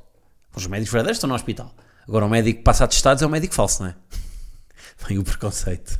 Os 0.57 0.67
médicos 0.67 0.91
verdadeiros 0.91 1.17
estão 1.17 1.27
no 1.27 1.35
hospital. 1.35 1.73
Agora 2.07 2.25
o 2.25 2.29
médico 2.29 2.59
que 2.59 2.63
passa 2.63 2.83
atestados 2.83 3.21
é 3.21 3.27
um 3.27 3.29
médico 3.29 3.53
falso, 3.53 3.83
não 3.83 3.89
é? 3.89 3.95
Vem 5.07 5.19
o 5.19 5.23
preconceito. 5.23 5.99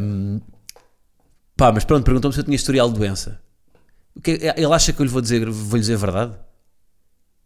Um, 0.00 0.40
pá, 1.56 1.70
mas 1.70 1.84
pronto, 1.84 2.04
perguntou-me 2.04 2.34
se 2.34 2.40
eu 2.40 2.44
tinha 2.44 2.56
historial 2.56 2.90
de 2.90 2.98
doença. 2.98 3.40
Ele 4.24 4.72
acha 4.72 4.92
que 4.92 5.00
eu 5.00 5.04
lhe 5.04 5.12
vou 5.12 5.22
dizer, 5.22 5.48
vou 5.48 5.76
lhe 5.76 5.80
dizer 5.80 5.94
a 5.94 5.98
verdade? 5.98 6.38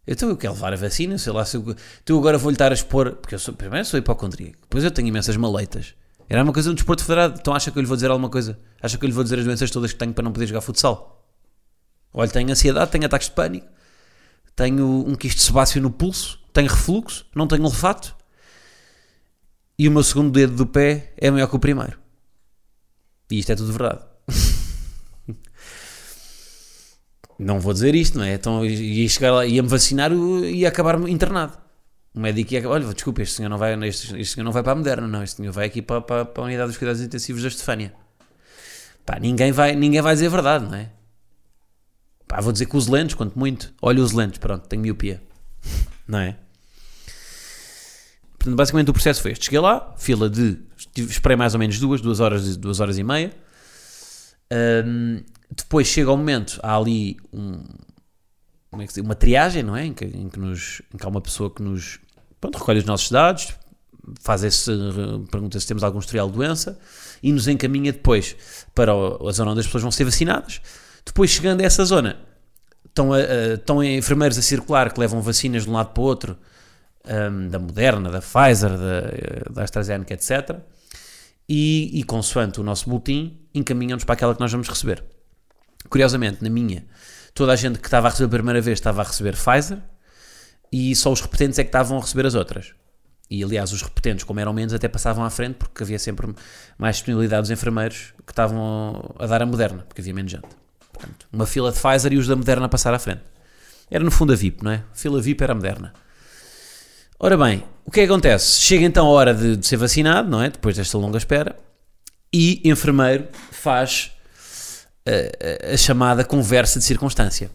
Então 0.07 0.29
eu 0.29 0.37
quero 0.37 0.55
levar 0.55 0.73
a 0.73 0.77
vacina, 0.77 1.19
sei 1.19 1.33
lá, 1.33 1.45
se 1.45 1.57
eu, 1.57 1.77
então 2.03 2.19
agora 2.19 2.39
vou-lhe 2.39 2.55
estar 2.55 2.71
a 2.71 2.75
expor, 2.75 3.17
porque 3.17 3.35
eu 3.35 3.39
sou, 3.39 3.53
primeiro 3.53 3.85
sou 3.85 3.99
hipocondríaco, 3.99 4.59
depois 4.63 4.83
eu 4.83 4.91
tenho 4.91 5.09
imensas 5.09 5.37
maleitas. 5.37 5.95
Era 6.29 6.43
uma 6.43 6.53
coisa 6.53 6.71
um 6.71 6.75
desporto 6.75 7.03
federado, 7.03 7.39
então 7.39 7.53
acha 7.53 7.71
que 7.71 7.79
eu 7.79 7.83
lhe 7.83 7.87
vou 7.87 7.97
dizer 7.97 8.11
alguma 8.11 8.31
coisa? 8.31 8.59
Acha 8.81 8.97
que 8.97 9.05
eu 9.05 9.09
lhe 9.09 9.13
vou 9.13 9.25
dizer 9.25 9.41
as 9.41 9.45
doenças 9.45 9.71
todas 9.71 9.93
que 9.93 9.99
tenho 9.99 10.15
para 10.15 10.25
não 10.25 10.33
poder 10.33 10.47
jogar 10.47 10.61
futsal? 10.61 11.29
Olha, 12.15 12.31
tenho 12.31 12.51
ansiedade, 12.51 12.91
tenho 12.91 13.05
ataques 13.05 13.29
de 13.29 13.35
pânico, 13.35 13.67
tenho 14.61 15.09
um 15.09 15.15
quisto 15.15 15.41
sebáceo 15.41 15.81
no 15.81 15.91
pulso, 15.91 16.39
tenho 16.53 16.69
refluxo, 16.69 17.25
não 17.35 17.47
tenho 17.47 17.65
olfato 17.65 18.15
e 19.79 19.89
o 19.89 19.91
meu 19.91 20.03
segundo 20.03 20.31
dedo 20.31 20.55
do 20.55 20.67
pé 20.67 21.15
é 21.17 21.31
maior 21.31 21.47
que 21.47 21.57
o 21.57 21.59
primeiro. 21.59 21.99
E 23.31 23.39
isto 23.39 23.53
é 23.53 23.57
tudo 23.57 23.73
verdade. 23.73 24.05
não 27.39 27.59
vou 27.59 27.73
dizer 27.73 27.95
isto, 27.95 28.19
não 28.19 28.25
é? 28.27 28.35
Então 28.35 28.63
ia 28.67 29.09
chegar 29.09 29.33
lá, 29.33 29.47
ia-me 29.47 29.67
vacinar 29.67 30.13
e 30.13 30.57
ia 30.57 30.69
acabar 30.69 31.01
internado. 31.09 31.57
O 32.15 32.21
médico 32.21 32.53
ia 32.53 32.69
olha, 32.69 32.93
desculpa, 32.93 33.23
este 33.23 33.37
senhor 33.37 33.49
não 33.49 33.57
vai, 33.57 33.73
este, 33.89 34.21
este 34.21 34.35
senhor 34.35 34.45
não 34.45 34.53
vai 34.53 34.63
para 34.63 34.73
a 34.73 34.77
Moderna, 34.77 35.09
não, 35.09 35.23
este 35.23 35.37
senhor 35.37 35.53
vai 35.53 35.69
aqui 35.69 35.81
para, 35.81 36.03
para, 36.03 36.27
para 36.27 36.43
a 36.43 36.47
unidade 36.47 36.69
dos 36.69 36.77
cuidados 36.77 37.01
intensivos 37.01 37.41
da 37.41 37.49
Estefânia. 37.49 37.95
Pá, 39.07 39.19
ninguém 39.19 39.53
vai, 39.53 39.75
ninguém 39.75 40.03
vai 40.03 40.13
dizer 40.13 40.27
a 40.27 40.31
verdade, 40.31 40.67
não 40.67 40.75
é? 40.75 41.00
Pá, 42.31 42.41
vou 42.41 42.53
dizer 42.53 42.67
que 42.67 42.77
os 42.77 42.87
lentes, 42.87 43.17
quanto 43.17 43.37
muito. 43.37 43.75
Olha 43.83 44.01
os 44.01 44.13
lentes, 44.13 44.39
pronto, 44.39 44.69
tenho 44.69 44.81
miopia. 44.81 45.21
Não 46.07 46.21
é? 46.21 46.37
Portanto, 48.39 48.57
basicamente 48.57 48.89
o 48.89 48.93
processo 48.93 49.21
foi 49.21 49.33
este. 49.33 49.47
Cheguei 49.47 49.59
lá, 49.59 49.97
fila 49.99 50.31
de. 50.31 50.57
Esperei 50.97 51.37
mais 51.37 51.55
ou 51.55 51.59
menos 51.59 51.81
duas, 51.81 52.01
duas 52.01 52.21
horas, 52.21 52.57
duas 52.57 52.79
horas 52.79 52.99
e 52.99 53.03
meia. 53.03 53.33
Um, 54.87 55.25
depois 55.51 55.89
chega 55.89 56.13
o 56.13 56.17
momento, 56.17 56.61
há 56.63 56.77
ali 56.77 57.17
um, 57.33 57.65
como 58.71 58.83
é 58.83 58.87
que 58.87 58.93
diz, 58.93 59.03
uma 59.03 59.17
triagem, 59.17 59.65
não 59.65 59.77
é? 59.77 59.87
Em 59.87 59.93
que, 59.93 60.05
em 60.05 60.29
que, 60.29 60.39
nos, 60.39 60.83
em 60.95 60.99
que 60.99 61.05
há 61.05 61.09
uma 61.09 61.21
pessoa 61.21 61.53
que 61.53 61.61
nos 61.61 61.99
pronto, 62.41 62.59
recolhe 62.59 62.79
os 62.79 62.85
nossos 62.85 63.11
dados, 63.11 63.55
faz 64.21 64.45
esse, 64.45 64.71
pergunta 65.33 65.59
se 65.59 65.67
temos 65.67 65.83
algum 65.83 65.99
historial 65.99 66.29
de 66.29 66.37
doença 66.37 66.79
e 67.21 67.33
nos 67.33 67.49
encaminha 67.49 67.93
depois 67.93 68.37
para 68.73 68.93
a 68.93 69.33
zona 69.33 69.51
onde 69.51 69.61
as 69.61 69.67
pessoas 69.67 69.83
vão 69.83 69.91
ser 69.91 70.05
vacinadas. 70.05 70.61
Depois, 71.05 71.31
chegando 71.31 71.61
a 71.61 71.65
essa 71.65 71.85
zona, 71.85 72.17
estão, 72.85 73.13
a, 73.13 73.19
a, 73.19 73.55
estão 73.55 73.83
enfermeiros 73.83 74.39
a 74.39 74.43
circular 74.43 74.93
que 74.93 75.01
levam 75.01 75.21
vacinas 75.21 75.65
de 75.65 75.71
um 75.71 75.73
lado 75.73 75.91
para 75.93 76.01
o 76.01 76.05
outro, 76.05 76.39
um, 77.05 77.49
da 77.49 77.59
Moderna, 77.59 78.11
da 78.11 78.21
Pfizer, 78.21 78.71
da, 78.71 79.53
da 79.53 79.63
AstraZeneca, 79.63 80.15
etc. 80.15 80.57
E, 81.49 81.91
e, 81.99 82.05
consoante 82.05 82.61
o 82.61 82.63
nosso 82.63 82.89
boletim, 82.89 83.41
encaminham-nos 83.55 84.05
para 84.05 84.13
aquela 84.13 84.35
que 84.35 84.41
nós 84.41 84.53
vamos 84.53 84.69
receber. 84.69 85.03
Curiosamente, 85.89 86.43
na 86.43 86.51
minha, 86.51 86.87
toda 87.35 87.53
a 87.53 87.57
gente 87.57 87.79
que 87.79 87.87
estava 87.87 88.07
a 88.07 88.11
receber 88.11 88.27
a 88.27 88.39
primeira 88.39 88.61
vez 88.61 88.79
estava 88.79 89.03
a 89.03 89.05
receber 89.05 89.35
Pfizer 89.35 89.79
e 90.71 90.95
só 90.95 91.11
os 91.11 91.21
repetentes 91.21 91.59
é 91.59 91.65
que 91.65 91.69
estavam 91.69 91.99
a 91.99 92.01
receber 92.01 92.27
as 92.27 92.35
outras. 92.35 92.73
E 93.29 93.43
aliás, 93.43 93.73
os 93.73 93.83
repetentes, 93.83 94.25
como 94.25 94.41
eram 94.41 94.53
menos, 94.53 94.75
até 94.75 94.89
passavam 94.89 95.25
à 95.25 95.31
frente 95.31 95.55
porque 95.55 95.83
havia 95.83 95.99
sempre 95.99 96.33
mais 96.77 96.97
disponibilidade 96.97 97.43
dos 97.43 97.51
enfermeiros 97.51 98.13
que 98.25 98.33
estavam 98.33 99.15
a 99.19 99.27
dar 99.27 99.43
a 99.43 99.47
Moderna, 99.47 99.85
porque 99.89 100.01
havia 100.01 100.15
menos 100.15 100.33
gente. 100.33 100.49
Portanto, 101.01 101.27
uma 101.33 101.47
fila 101.47 101.73
de 101.73 101.79
Pfizer 101.79 102.13
e 102.13 102.19
os 102.19 102.27
da 102.27 102.37
Moderna 102.37 102.67
a 102.67 102.69
passar 102.69 102.93
à 102.93 102.99
frente. 102.99 103.23
Era 103.91 104.05
no 104.05 104.11
fundo 104.11 104.33
a 104.33 104.37
VIP, 104.37 104.63
não 104.63 104.71
é? 104.71 104.85
A 104.93 104.95
fila 104.95 105.21
VIP 105.21 105.43
era 105.43 105.53
a 105.53 105.57
Moderna. 105.57 105.93
Ora 107.19 107.37
bem, 107.37 107.65
o 107.85 107.91
que 107.91 108.01
é 108.01 108.07
que 108.07 108.13
acontece? 108.13 108.61
Chega 108.61 108.85
então 108.85 109.07
a 109.07 109.11
hora 109.11 109.35
de, 109.35 109.57
de 109.57 109.67
ser 109.67 109.77
vacinado, 109.77 110.29
não 110.31 110.43
é? 110.43 110.51
Depois 110.51 110.77
desta 110.77 110.97
longa 110.97 111.19
espera, 111.19 111.57
e 112.33 112.61
enfermeiro 112.65 113.29
faz 113.51 114.13
a, 115.07 115.73
a, 115.73 115.77
chamada 115.77 116.25
conversa 116.25 116.79
de 116.79 116.85
circunstância. 116.85 117.51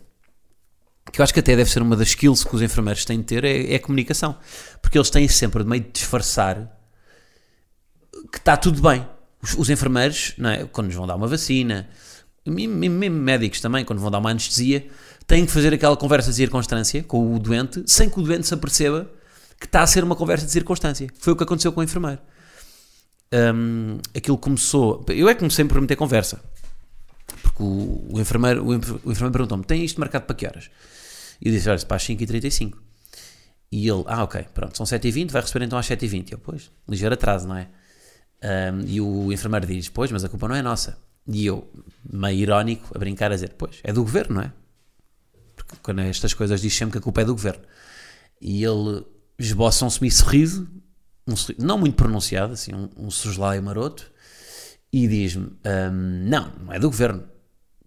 Que 1.11 1.21
eu 1.21 1.23
acho 1.23 1.33
que 1.33 1.39
até 1.39 1.55
deve 1.55 1.69
ser 1.69 1.81
uma 1.81 1.95
das 1.95 2.09
skills 2.09 2.43
que 2.43 2.55
os 2.55 2.61
enfermeiros 2.61 3.05
têm 3.05 3.19
de 3.19 3.25
ter, 3.25 3.43
é, 3.43 3.73
é 3.73 3.75
a 3.75 3.79
comunicação. 3.79 4.37
Porque 4.81 4.97
eles 4.97 5.09
têm 5.09 5.27
sempre 5.27 5.63
de 5.63 5.69
meio 5.69 5.83
de 5.83 5.91
disfarçar 5.91 6.71
que 8.31 8.37
está 8.37 8.57
tudo 8.57 8.81
bem. 8.81 9.07
Os, 9.41 9.53
os 9.53 9.69
enfermeiros, 9.69 10.35
é? 10.39 10.65
quando 10.65 10.87
nos 10.87 10.95
vão 10.95 11.07
dar 11.07 11.15
uma 11.15 11.27
vacina, 11.27 11.87
mesmo 12.45 13.17
médicos 13.17 13.59
também, 13.59 13.83
quando 13.83 13.99
vão 13.99 14.11
dar 14.11 14.19
uma 14.19 14.29
anestesia, 14.29 14.87
têm 15.27 15.45
que 15.45 15.51
fazer 15.51 15.73
aquela 15.73 15.97
conversa 15.97 16.29
de 16.29 16.35
circunstância 16.35 17.03
com 17.03 17.35
o 17.35 17.39
doente, 17.39 17.83
sem 17.87 18.09
que 18.09 18.19
o 18.19 18.23
doente 18.23 18.47
se 18.47 18.53
aperceba 18.53 19.09
que 19.59 19.65
está 19.65 19.81
a 19.81 19.87
ser 19.87 20.03
uma 20.03 20.15
conversa 20.15 20.45
de 20.45 20.51
circunstância. 20.51 21.07
Foi 21.17 21.33
o 21.33 21.35
que 21.35 21.43
aconteceu 21.43 21.71
com 21.71 21.79
o 21.79 21.83
enfermeiro. 21.83 22.21
Um, 23.33 23.99
aquilo 24.15 24.37
começou. 24.37 25.03
Eu 25.09 25.27
é 25.27 25.33
que 25.33 25.39
comecei 25.39 25.65
por 25.65 25.79
meter 25.81 25.95
conversa. 25.95 26.39
Porque 27.41 27.63
o, 27.63 28.05
o 28.11 28.19
enfermeiro, 28.19 28.63
o, 28.63 28.69
o 28.69 28.71
enfermeiro 28.73 29.31
perguntou-me: 29.31 29.63
tem 29.63 29.83
isto 29.83 29.99
marcado 29.99 30.25
para 30.25 30.35
que 30.35 30.45
horas? 30.45 30.69
E 31.41 31.47
eu 31.47 31.53
disse: 31.53 31.69
olha, 31.69 31.79
para 31.85 31.97
as 31.97 32.03
5h35. 32.03 32.73
E 33.71 33.89
ele: 33.89 34.03
ah, 34.07 34.23
ok, 34.23 34.45
pronto, 34.53 34.77
são 34.77 34.85
7h20, 34.85 35.31
vai 35.31 35.41
receber 35.41 35.65
então 35.65 35.79
às 35.79 35.87
7h20. 35.87 36.33
Eu, 36.33 36.37
pois, 36.37 36.71
ligeiro 36.87 37.13
atraso, 37.13 37.47
não 37.47 37.57
é? 37.57 37.67
Um, 38.43 38.81
e 38.85 39.01
o 39.01 39.31
enfermeiro 39.31 39.65
diz: 39.65 39.89
pois, 39.89 40.11
mas 40.11 40.23
a 40.23 40.29
culpa 40.29 40.47
não 40.47 40.55
é 40.55 40.61
nossa. 40.61 40.97
E 41.27 41.45
eu, 41.45 41.71
meio 42.11 42.37
irónico, 42.37 42.95
a 42.95 42.99
brincar, 42.99 43.31
a 43.31 43.35
dizer: 43.35 43.55
pois, 43.57 43.79
é 43.83 43.91
do 43.91 44.03
governo, 44.03 44.35
não 44.35 44.41
é? 44.43 44.53
Porque 45.55 45.75
quando 45.81 46.01
estas 46.01 46.33
coisas 46.33 46.61
diz 46.61 46.75
sempre 46.75 46.93
que 46.93 46.97
a 46.99 47.01
culpa 47.01 47.21
é 47.21 47.25
do 47.25 47.33
governo. 47.33 47.63
E 48.39 48.63
ele 48.63 49.05
esboça 49.39 49.85
um 49.85 49.89
semi-sorriso, 49.89 50.69
um 51.27 51.35
sorriso, 51.35 51.65
não 51.65 51.77
muito 51.77 51.95
pronunciado, 51.95 52.53
assim, 52.53 52.73
um, 52.73 52.89
um 52.97 53.09
soslaio 53.09 53.63
maroto, 53.63 54.11
e 54.91 55.07
diz-me: 55.07 55.47
um, 55.47 56.29
não, 56.29 56.51
não 56.59 56.73
é 56.73 56.79
do 56.79 56.89
governo 56.89 57.35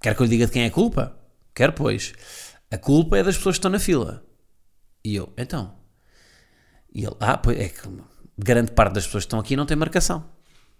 Quer 0.00 0.14
que 0.14 0.22
eu 0.22 0.24
lhe 0.24 0.30
diga 0.30 0.46
de 0.46 0.52
quem 0.52 0.62
é 0.62 0.66
a 0.66 0.70
culpa? 0.70 1.16
Quer, 1.54 1.72
pois. 1.72 2.12
A 2.70 2.78
culpa 2.78 3.18
é 3.18 3.22
das 3.22 3.36
pessoas 3.36 3.56
que 3.56 3.58
estão 3.58 3.70
na 3.70 3.80
fila. 3.80 4.24
E 5.04 5.16
eu, 5.16 5.32
então. 5.36 5.76
E 6.92 7.04
ele, 7.04 7.16
ah, 7.20 7.36
pois 7.36 7.58
é 7.58 7.68
que 7.68 7.80
grande 8.36 8.72
parte 8.72 8.94
das 8.94 9.06
pessoas 9.06 9.24
que 9.24 9.28
estão 9.28 9.40
aqui 9.40 9.56
não 9.56 9.66
tem 9.66 9.76
marcação. 9.76 10.24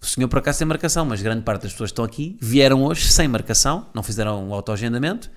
O 0.00 0.06
senhor 0.06 0.28
por 0.28 0.38
acaso 0.38 0.58
tem 0.58 0.66
marcação, 0.66 1.04
mas 1.04 1.20
grande 1.20 1.42
parte 1.42 1.62
das 1.62 1.72
pessoas 1.72 1.90
que 1.90 1.92
estão 1.92 2.04
aqui 2.04 2.38
vieram 2.40 2.84
hoje 2.84 3.08
sem 3.08 3.26
marcação, 3.26 3.86
não 3.92 4.02
fizeram 4.02 4.48
o 4.48 4.54
autoagendamento 4.54 5.30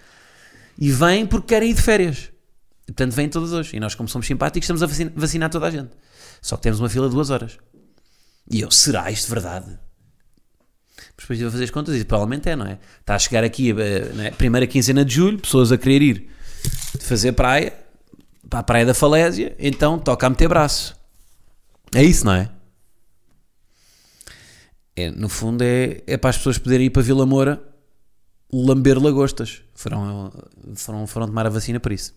e 0.78 0.92
vêm 0.92 1.26
porque 1.26 1.48
querem 1.48 1.72
ir 1.72 1.74
de 1.74 1.82
férias. 1.82 2.32
E, 2.88 2.92
portanto, 2.92 3.14
vêm 3.14 3.30
todas 3.30 3.54
hoje. 3.54 3.76
E 3.76 3.80
nós, 3.80 3.96
como 3.96 4.08
somos 4.08 4.28
simpáticos, 4.28 4.66
estamos 4.66 4.84
a 4.84 4.86
vacinar, 4.86 5.14
vacinar 5.16 5.50
toda 5.50 5.68
a 5.68 5.72
gente. 5.72 5.92
Só 6.42 6.58
que 6.58 6.64
temos 6.64 6.80
uma 6.80 6.90
fila 6.90 7.08
de 7.08 7.16
duas 7.16 7.30
horas. 7.30 7.58
E 8.50 8.62
eu, 8.62 8.72
será 8.72 9.10
isto 9.12 9.30
verdade? 9.30 9.80
depois 11.22 11.38
estive 11.38 11.48
a 11.48 11.52
fazer 11.52 11.64
as 11.66 11.70
contas 11.70 11.96
e 11.96 12.04
provavelmente 12.04 12.50
é, 12.50 12.56
não 12.56 12.66
é? 12.66 12.80
Está 13.00 13.16
a 13.16 13.20
chegar 13.20 13.44
aqui, 13.44 13.72
a 13.72 14.24
é? 14.24 14.32
primeira 14.32 14.66
quinzena 14.68 15.06
de 15.06 15.14
julho, 15.14 15.40
pessoas 15.40 15.72
a 15.72 15.78
querer 15.78 16.02
ir 16.02 16.30
fazer 17.00 17.32
praia, 17.34 17.74
para 18.50 18.60
a 18.60 18.64
praia 18.64 18.86
da 18.86 18.94
falésia, 18.94 19.56
então 19.60 19.98
toca 19.98 20.26
a 20.28 20.30
meter 20.30 20.48
braço. 20.48 20.96
É 21.94 22.04
isso, 22.04 22.26
não 22.26 22.34
é? 22.34 22.50
É 24.96 25.10
no 25.10 25.30
fundo 25.30 25.64
é, 25.64 26.02
é 26.06 26.18
para 26.18 26.30
as 26.30 26.38
pessoas 26.38 26.58
poderem 26.58 26.88
ir 26.88 26.90
para 26.90 27.02
Vila 27.02 27.26
Moura 27.26 27.62
lamber 28.52 29.02
lagostas. 29.02 29.62
Foram, 29.74 30.32
foram, 30.76 31.08
foram 31.08 31.28
tomar 31.28 31.46
a 31.46 31.50
vacina 31.50 31.80
por 31.80 31.92
isso. 31.92 32.14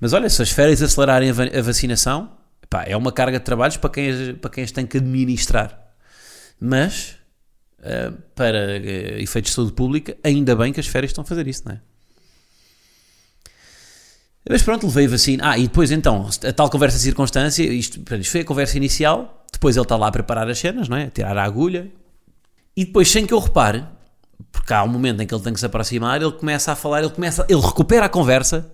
Mas 0.00 0.12
olha, 0.12 0.28
se 0.28 0.42
as 0.42 0.50
férias 0.50 0.82
acelerarem 0.82 1.30
a, 1.30 1.62
vacinação, 1.62 2.32
pá, 2.68 2.84
é 2.84 2.96
uma 2.96 3.12
carga 3.12 3.38
de 3.38 3.44
trabalhos 3.44 3.76
para 3.76 3.90
quem, 3.90 4.34
para 4.34 4.50
quem 4.50 4.64
as 4.64 4.72
tem 4.72 4.86
que 4.86 4.98
administrar. 4.98 5.78
Mas 6.58 7.16
uh, 7.80 8.12
para 8.34 8.58
uh, 8.58 9.20
efeitos 9.20 9.50
de 9.50 9.54
saúde 9.54 9.72
pública, 9.72 10.16
ainda 10.22 10.54
bem 10.56 10.72
que 10.72 10.80
as 10.80 10.86
férias 10.86 11.10
estão 11.10 11.22
a 11.22 11.26
fazer 11.26 11.46
isso, 11.46 11.62
não 11.66 11.72
é? 11.72 11.80
Mas 14.48 14.62
pronto, 14.62 14.86
levei 14.86 15.06
a 15.06 15.10
vacina. 15.10 15.50
Ah, 15.50 15.58
e 15.58 15.62
depois 15.62 15.90
então, 15.90 16.28
a 16.46 16.52
tal 16.52 16.68
conversa 16.68 16.96
de 16.96 17.02
circunstância, 17.02 17.62
isto, 17.62 18.00
isto 18.14 18.30
foi 18.30 18.40
a 18.40 18.44
conversa 18.44 18.76
inicial, 18.76 19.46
depois 19.52 19.76
ele 19.76 19.84
está 19.84 19.96
lá 19.96 20.08
a 20.08 20.12
preparar 20.12 20.48
as 20.48 20.58
cenas, 20.58 20.88
não 20.88 20.96
é? 20.96 21.04
A 21.04 21.10
tirar 21.10 21.36
a 21.36 21.44
agulha. 21.44 21.90
E 22.76 22.84
depois, 22.84 23.10
sem 23.10 23.26
que 23.26 23.32
eu 23.32 23.38
repare, 23.38 23.84
porque 24.50 24.72
há 24.72 24.82
um 24.82 24.88
momento 24.88 25.22
em 25.22 25.26
que 25.26 25.34
ele 25.34 25.42
tem 25.42 25.52
que 25.52 25.60
se 25.60 25.66
aproximar, 25.66 26.20
ele 26.20 26.32
começa 26.32 26.72
a 26.72 26.76
falar, 26.76 27.00
ele 27.00 27.10
começa, 27.10 27.46
ele 27.48 27.60
recupera 27.60 28.06
a 28.06 28.08
conversa, 28.08 28.70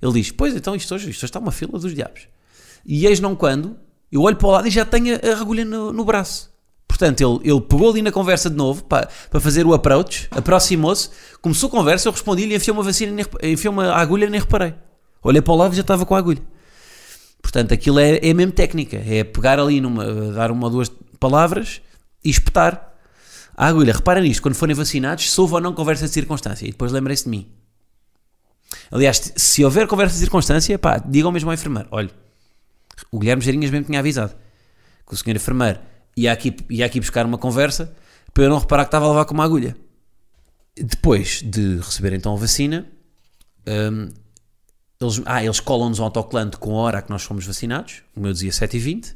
ele 0.00 0.12
diz, 0.12 0.30
pois 0.30 0.54
então 0.54 0.74
isto 0.74 0.94
hoje, 0.94 1.10
isto 1.10 1.20
hoje 1.20 1.26
está 1.26 1.38
uma 1.40 1.50
fila 1.50 1.78
dos 1.78 1.94
diabos. 1.94 2.28
E 2.86 3.06
eis 3.06 3.18
não 3.18 3.34
quando, 3.34 3.76
eu 4.12 4.22
olho 4.22 4.36
para 4.36 4.46
o 4.46 4.50
lado 4.50 4.68
e 4.68 4.70
já 4.70 4.84
tenho 4.84 5.16
a 5.16 5.40
agulha 5.40 5.64
no, 5.64 5.92
no 5.92 6.04
braço. 6.04 6.50
Portanto, 6.86 7.20
ele, 7.20 7.50
ele 7.50 7.60
pegou 7.60 7.90
ali 7.90 8.02
na 8.02 8.10
conversa 8.10 8.48
de 8.48 8.56
novo 8.56 8.84
para, 8.84 9.08
para 9.30 9.40
fazer 9.40 9.66
o 9.66 9.74
approach, 9.74 10.28
aproximou-se, 10.30 11.10
começou 11.40 11.68
a 11.68 11.70
conversa, 11.70 12.08
eu 12.08 12.12
respondi-lhe, 12.12 12.54
enfiou 12.54 12.76
uma 12.76 12.82
vacina, 12.82 13.22
enfiou 13.42 13.72
uma 13.72 13.92
agulha 13.92 14.26
e 14.26 14.30
nem 14.30 14.40
reparei. 14.40 14.74
Olhei 15.22 15.42
para 15.42 15.52
o 15.52 15.56
lado 15.56 15.72
e 15.72 15.76
já 15.76 15.82
estava 15.82 16.06
com 16.06 16.14
a 16.14 16.18
agulha. 16.18 16.42
Portanto, 17.42 17.72
aquilo 17.72 17.98
é, 17.98 18.18
é 18.18 18.34
mesmo 18.34 18.52
técnica, 18.52 18.96
é 18.96 19.24
pegar 19.24 19.58
ali, 19.58 19.80
numa, 19.80 20.32
dar 20.32 20.50
uma 20.50 20.64
ou 20.64 20.70
duas 20.70 20.90
palavras 21.18 21.80
e 22.24 22.30
espetar 22.30 22.94
a 23.56 23.66
agulha. 23.66 23.92
Reparem 23.92 24.22
nisto, 24.22 24.42
quando 24.42 24.54
forem 24.54 24.74
vacinados, 24.74 25.30
se 25.30 25.40
houve 25.40 25.54
ou 25.54 25.60
não 25.60 25.72
conversa 25.72 26.06
de 26.06 26.12
circunstância. 26.12 26.66
E 26.66 26.70
depois 26.70 26.92
lembrem-se 26.92 27.24
de 27.24 27.30
mim. 27.30 27.48
Aliás, 28.90 29.32
se 29.36 29.64
houver 29.64 29.86
conversa 29.86 30.14
de 30.14 30.20
circunstância, 30.20 30.78
pá, 30.78 30.98
digam 30.98 31.32
mesmo 31.32 31.50
ao 31.50 31.54
enfermeiro: 31.54 31.88
olha, 31.90 32.10
o 33.10 33.18
Guilherme 33.18 33.42
Geirinhas 33.42 33.70
mesmo 33.70 33.86
tinha 33.86 33.98
avisado 33.98 34.34
que 35.06 35.14
o 35.14 35.16
senhor 35.16 35.36
enfermeiro 35.36 35.80
ia 36.16 36.32
aqui, 36.32 36.54
ia 36.68 36.84
aqui 36.84 37.00
buscar 37.00 37.24
uma 37.24 37.38
conversa 37.38 37.94
para 38.34 38.44
eu 38.44 38.50
não 38.50 38.58
reparar 38.58 38.84
que 38.84 38.88
estava 38.88 39.06
a 39.06 39.08
levar 39.08 39.24
com 39.24 39.34
uma 39.34 39.44
agulha. 39.44 39.76
Depois 40.76 41.42
de 41.42 41.78
receber 41.78 42.12
então 42.12 42.34
a 42.34 42.36
vacina, 42.36 42.86
um, 43.66 44.08
eles, 45.00 45.22
ah, 45.24 45.42
eles 45.42 45.60
colam-nos 45.60 45.98
um 45.98 46.04
autocolante 46.04 46.56
com 46.56 46.76
a 46.76 46.82
hora 46.82 47.02
que 47.02 47.10
nós 47.10 47.22
fomos 47.22 47.46
vacinados, 47.46 48.02
o 48.16 48.20
meu 48.20 48.32
dizia 48.32 48.50
7h20, 48.50 49.14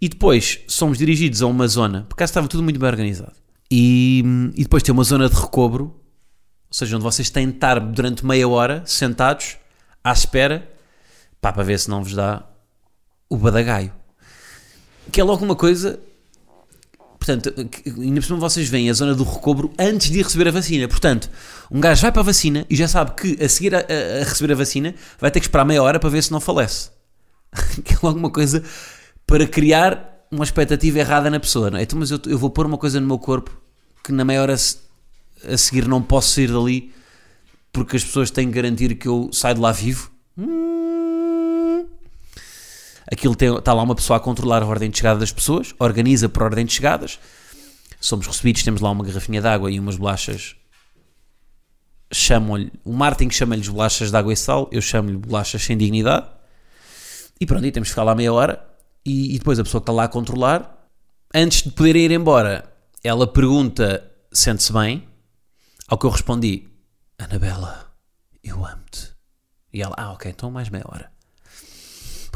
e 0.00 0.08
depois 0.08 0.60
somos 0.66 0.98
dirigidos 0.98 1.42
a 1.42 1.46
uma 1.46 1.68
zona, 1.68 2.06
porque 2.08 2.24
estava 2.24 2.48
tudo 2.48 2.62
muito 2.62 2.80
bem 2.80 2.88
organizado, 2.88 3.34
e, 3.70 4.24
e 4.54 4.62
depois 4.62 4.82
tem 4.82 4.92
uma 4.92 5.04
zona 5.04 5.28
de 5.28 5.34
recobro, 5.34 5.84
ou 5.84 6.74
seja, 6.74 6.96
onde 6.96 7.02
vocês 7.02 7.28
têm 7.28 7.48
de 7.48 7.54
estar 7.54 7.78
durante 7.80 8.24
meia 8.24 8.48
hora 8.48 8.82
sentados 8.86 9.56
à 10.02 10.12
espera 10.12 10.70
pá, 11.40 11.52
para 11.52 11.62
ver 11.62 11.78
se 11.78 11.90
não 11.90 12.02
vos 12.02 12.14
dá 12.14 12.44
o 13.28 13.36
badagaio. 13.36 13.92
Que 15.10 15.20
é 15.20 15.24
logo 15.24 15.44
uma 15.44 15.56
coisa 15.56 15.98
Portanto, 17.20 17.54
ainda 17.98 18.18
por 18.18 18.26
cima 18.26 18.38
vocês 18.38 18.70
veem 18.70 18.88
a 18.88 18.94
zona 18.94 19.14
do 19.14 19.24
recobro 19.24 19.70
antes 19.78 20.10
de 20.10 20.22
receber 20.22 20.48
a 20.48 20.50
vacina. 20.50 20.88
Portanto, 20.88 21.30
um 21.70 21.78
gajo 21.78 22.00
vai 22.00 22.10
para 22.10 22.22
a 22.22 22.24
vacina 22.24 22.64
e 22.68 22.74
já 22.74 22.88
sabe 22.88 23.12
que 23.14 23.44
a 23.44 23.46
seguir 23.46 23.74
a, 23.74 23.80
a, 23.80 24.24
receber 24.24 24.54
a 24.54 24.56
vacina 24.56 24.94
vai 25.18 25.30
ter 25.30 25.38
que 25.38 25.44
esperar 25.44 25.66
meia 25.66 25.82
hora 25.82 26.00
para 26.00 26.08
ver 26.08 26.22
se 26.22 26.32
não 26.32 26.40
falece. 26.40 26.90
que 27.84 27.92
é 27.92 27.98
alguma 28.02 28.30
coisa 28.30 28.64
para 29.26 29.46
criar 29.46 30.26
uma 30.30 30.44
expectativa 30.44 30.98
errada 30.98 31.28
na 31.28 31.38
pessoa, 31.38 31.70
não 31.70 31.78
é? 31.78 31.82
Então, 31.82 31.98
mas 31.98 32.10
eu, 32.10 32.18
eu 32.26 32.38
vou 32.38 32.48
pôr 32.48 32.64
uma 32.64 32.78
coisa 32.78 32.98
no 32.98 33.06
meu 33.06 33.18
corpo 33.18 33.54
que 34.02 34.12
na 34.12 34.24
meia 34.24 34.40
hora 34.40 34.54
a 34.54 35.56
seguir 35.58 35.86
não 35.86 36.00
posso 36.00 36.30
sair 36.30 36.50
dali 36.50 36.90
porque 37.70 37.96
as 37.96 38.04
pessoas 38.04 38.30
têm 38.30 38.48
que 38.48 38.54
garantir 38.54 38.94
que 38.94 39.06
eu 39.06 39.28
saio 39.30 39.56
de 39.56 39.60
lá 39.60 39.72
vivo. 39.72 40.10
Hum. 40.38 40.79
Aquilo 43.12 43.34
tem, 43.34 43.54
está 43.56 43.72
lá 43.72 43.82
uma 43.82 43.94
pessoa 43.94 44.16
a 44.18 44.20
controlar 44.20 44.62
a 44.62 44.66
ordem 44.66 44.88
de 44.88 44.96
chegada 44.96 45.18
das 45.18 45.32
pessoas, 45.32 45.74
organiza 45.78 46.28
por 46.28 46.44
ordem 46.44 46.64
de 46.64 46.72
chegadas. 46.72 47.18
Somos 48.00 48.26
recebidos, 48.26 48.62
temos 48.62 48.80
lá 48.80 48.90
uma 48.90 49.04
garrafinha 49.04 49.40
de 49.40 49.48
água 49.48 49.70
e 49.70 49.80
umas 49.80 49.96
bolachas. 49.96 50.54
Chamam-lhe, 52.12 52.72
o 52.84 52.92
Martin 52.92 53.28
chama-lhes 53.30 53.68
bolachas 53.68 54.10
de 54.10 54.16
água 54.16 54.32
e 54.32 54.36
sal, 54.36 54.68
eu 54.70 54.80
chamo-lhe 54.80 55.16
bolachas 55.16 55.62
sem 55.62 55.76
dignidade. 55.76 56.26
E 57.40 57.46
pronto, 57.46 57.66
e 57.66 57.72
temos 57.72 57.88
que 57.88 57.92
ficar 57.92 58.04
lá 58.04 58.14
meia 58.14 58.32
hora. 58.32 58.64
E, 59.04 59.34
e 59.34 59.38
depois 59.38 59.58
a 59.58 59.64
pessoa 59.64 59.80
que 59.80 59.84
está 59.84 59.92
lá 59.92 60.04
a 60.04 60.08
controlar, 60.08 60.88
antes 61.34 61.62
de 61.62 61.70
poderem 61.70 62.04
ir 62.04 62.10
embora, 62.12 62.72
ela 63.02 63.26
pergunta: 63.26 64.08
sente-se 64.32 64.72
bem? 64.72 65.08
Ao 65.88 65.98
que 65.98 66.06
eu 66.06 66.10
respondi: 66.10 66.68
Anabela, 67.18 67.92
eu 68.42 68.64
amo-te. 68.64 69.10
E 69.72 69.82
ela: 69.82 69.94
Ah, 69.98 70.12
ok, 70.12 70.30
então 70.30 70.50
mais 70.50 70.68
meia 70.68 70.84
hora. 70.86 71.10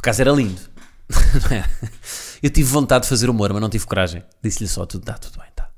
Acaso 0.05 0.21
era 0.21 0.33
lindo. 0.33 0.61
eu 2.43 2.51
tive 2.51 2.69
vontade 2.69 3.05
de 3.05 3.09
fazer 3.09 3.31
humor, 3.31 3.51
mas 3.55 3.63
não 3.63 3.71
tive 3.71 3.87
coragem. 3.87 4.23
Disse-lhe 4.43 4.69
só: 4.69 4.85
tudo, 4.85 5.03
dá, 5.03 5.15
tudo 5.15 5.39
bem, 5.39 5.49
tá. 5.57 5.71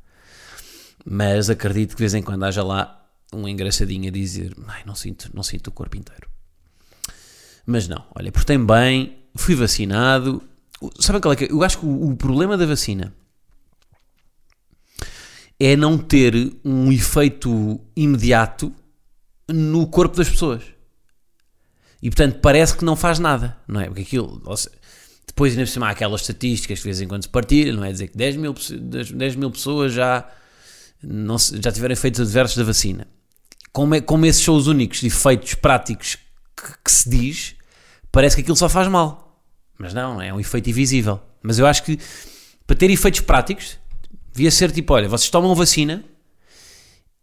Mas 1.09 1.49
acredito 1.49 1.90
que 1.90 1.99
de 1.99 2.00
vez 2.00 2.12
em 2.12 2.23
quando 2.23 2.42
haja 2.42 2.64
lá 2.64 3.06
um 3.33 3.47
engraçadinho 3.47 4.09
a 4.09 4.11
dizer: 4.11 4.52
Ai, 4.66 4.83
não 4.85 4.97
sinto, 4.97 5.30
não 5.33 5.45
sinto 5.45 5.68
o 5.68 5.71
corpo 5.71 5.97
inteiro. 5.97 6.28
Mas 7.64 7.87
não, 7.87 8.04
olha, 8.16 8.33
portei 8.33 8.59
bem, 8.59 9.16
fui 9.37 9.54
vacinado. 9.54 10.42
Sabem 10.99 11.21
qual 11.21 11.33
é 11.33 11.37
que 11.37 11.45
é? 11.45 11.52
Eu 11.52 11.62
acho 11.62 11.78
que 11.78 11.87
o 11.87 12.16
problema 12.16 12.56
da 12.56 12.66
vacina 12.66 13.14
é 15.61 15.76
não 15.76 15.97
ter 15.97 16.52
um 16.64 16.90
efeito 16.90 17.80
imediato 17.95 18.75
no 19.49 19.87
corpo 19.87 20.16
das 20.16 20.28
pessoas. 20.28 20.75
E 22.06 22.08
portanto 22.08 22.38
parece 22.38 22.76
que 22.76 22.84
não 22.84 22.94
faz 22.94 23.18
nada, 23.18 23.56
não 23.66 23.80
é? 23.80 23.86
Porque 23.86 24.02
aquilo. 24.02 24.40
Seja, 24.56 24.70
depois 25.26 25.52
ainda 25.54 25.64
por 25.64 25.72
cima 25.72 25.88
há 25.88 25.90
aquelas 25.90 26.20
estatísticas 26.20 26.78
que 26.78 26.84
de 26.84 26.88
vez 26.88 27.00
em 27.00 27.08
quando 27.08 27.25
se 27.25 27.28
partilham, 27.28 27.75
não 27.75 27.84
é? 27.84 27.90
Dizer 27.90 28.06
que 28.06 28.16
10 28.16 28.36
mil, 28.36 28.54
10 28.54 29.34
mil 29.34 29.50
pessoas 29.50 29.92
já, 29.92 30.25
não, 31.02 31.36
já 31.36 31.72
tiveram 31.72 31.94
efeitos 31.94 32.20
adversos 32.20 32.56
da 32.56 32.62
vacina. 32.62 33.08
Como, 33.72 33.92
é, 33.92 34.00
como 34.00 34.25
esses 34.25 34.40
são 34.40 34.54
os 34.54 34.68
únicos 34.68 35.02
efeitos 35.02 35.54
práticos 35.54 36.14
que, 36.56 36.75
que 36.84 36.92
se 36.92 37.10
diz, 37.10 37.56
parece 38.12 38.36
que 38.36 38.42
aquilo 38.42 38.56
só 38.56 38.68
faz 38.68 38.86
mal. 38.86 39.42
Mas 39.76 39.92
não, 39.92 40.22
é 40.22 40.32
um 40.32 40.38
efeito 40.38 40.70
invisível. 40.70 41.20
Mas 41.42 41.58
eu 41.58 41.66
acho 41.66 41.82
que 41.82 41.98
para 42.68 42.76
ter 42.76 42.88
efeitos 42.88 43.18
práticos, 43.18 43.80
devia 44.32 44.52
ser 44.52 44.70
tipo: 44.70 44.94
olha, 44.94 45.08
vocês 45.08 45.28
tomam 45.28 45.52
vacina 45.56 46.04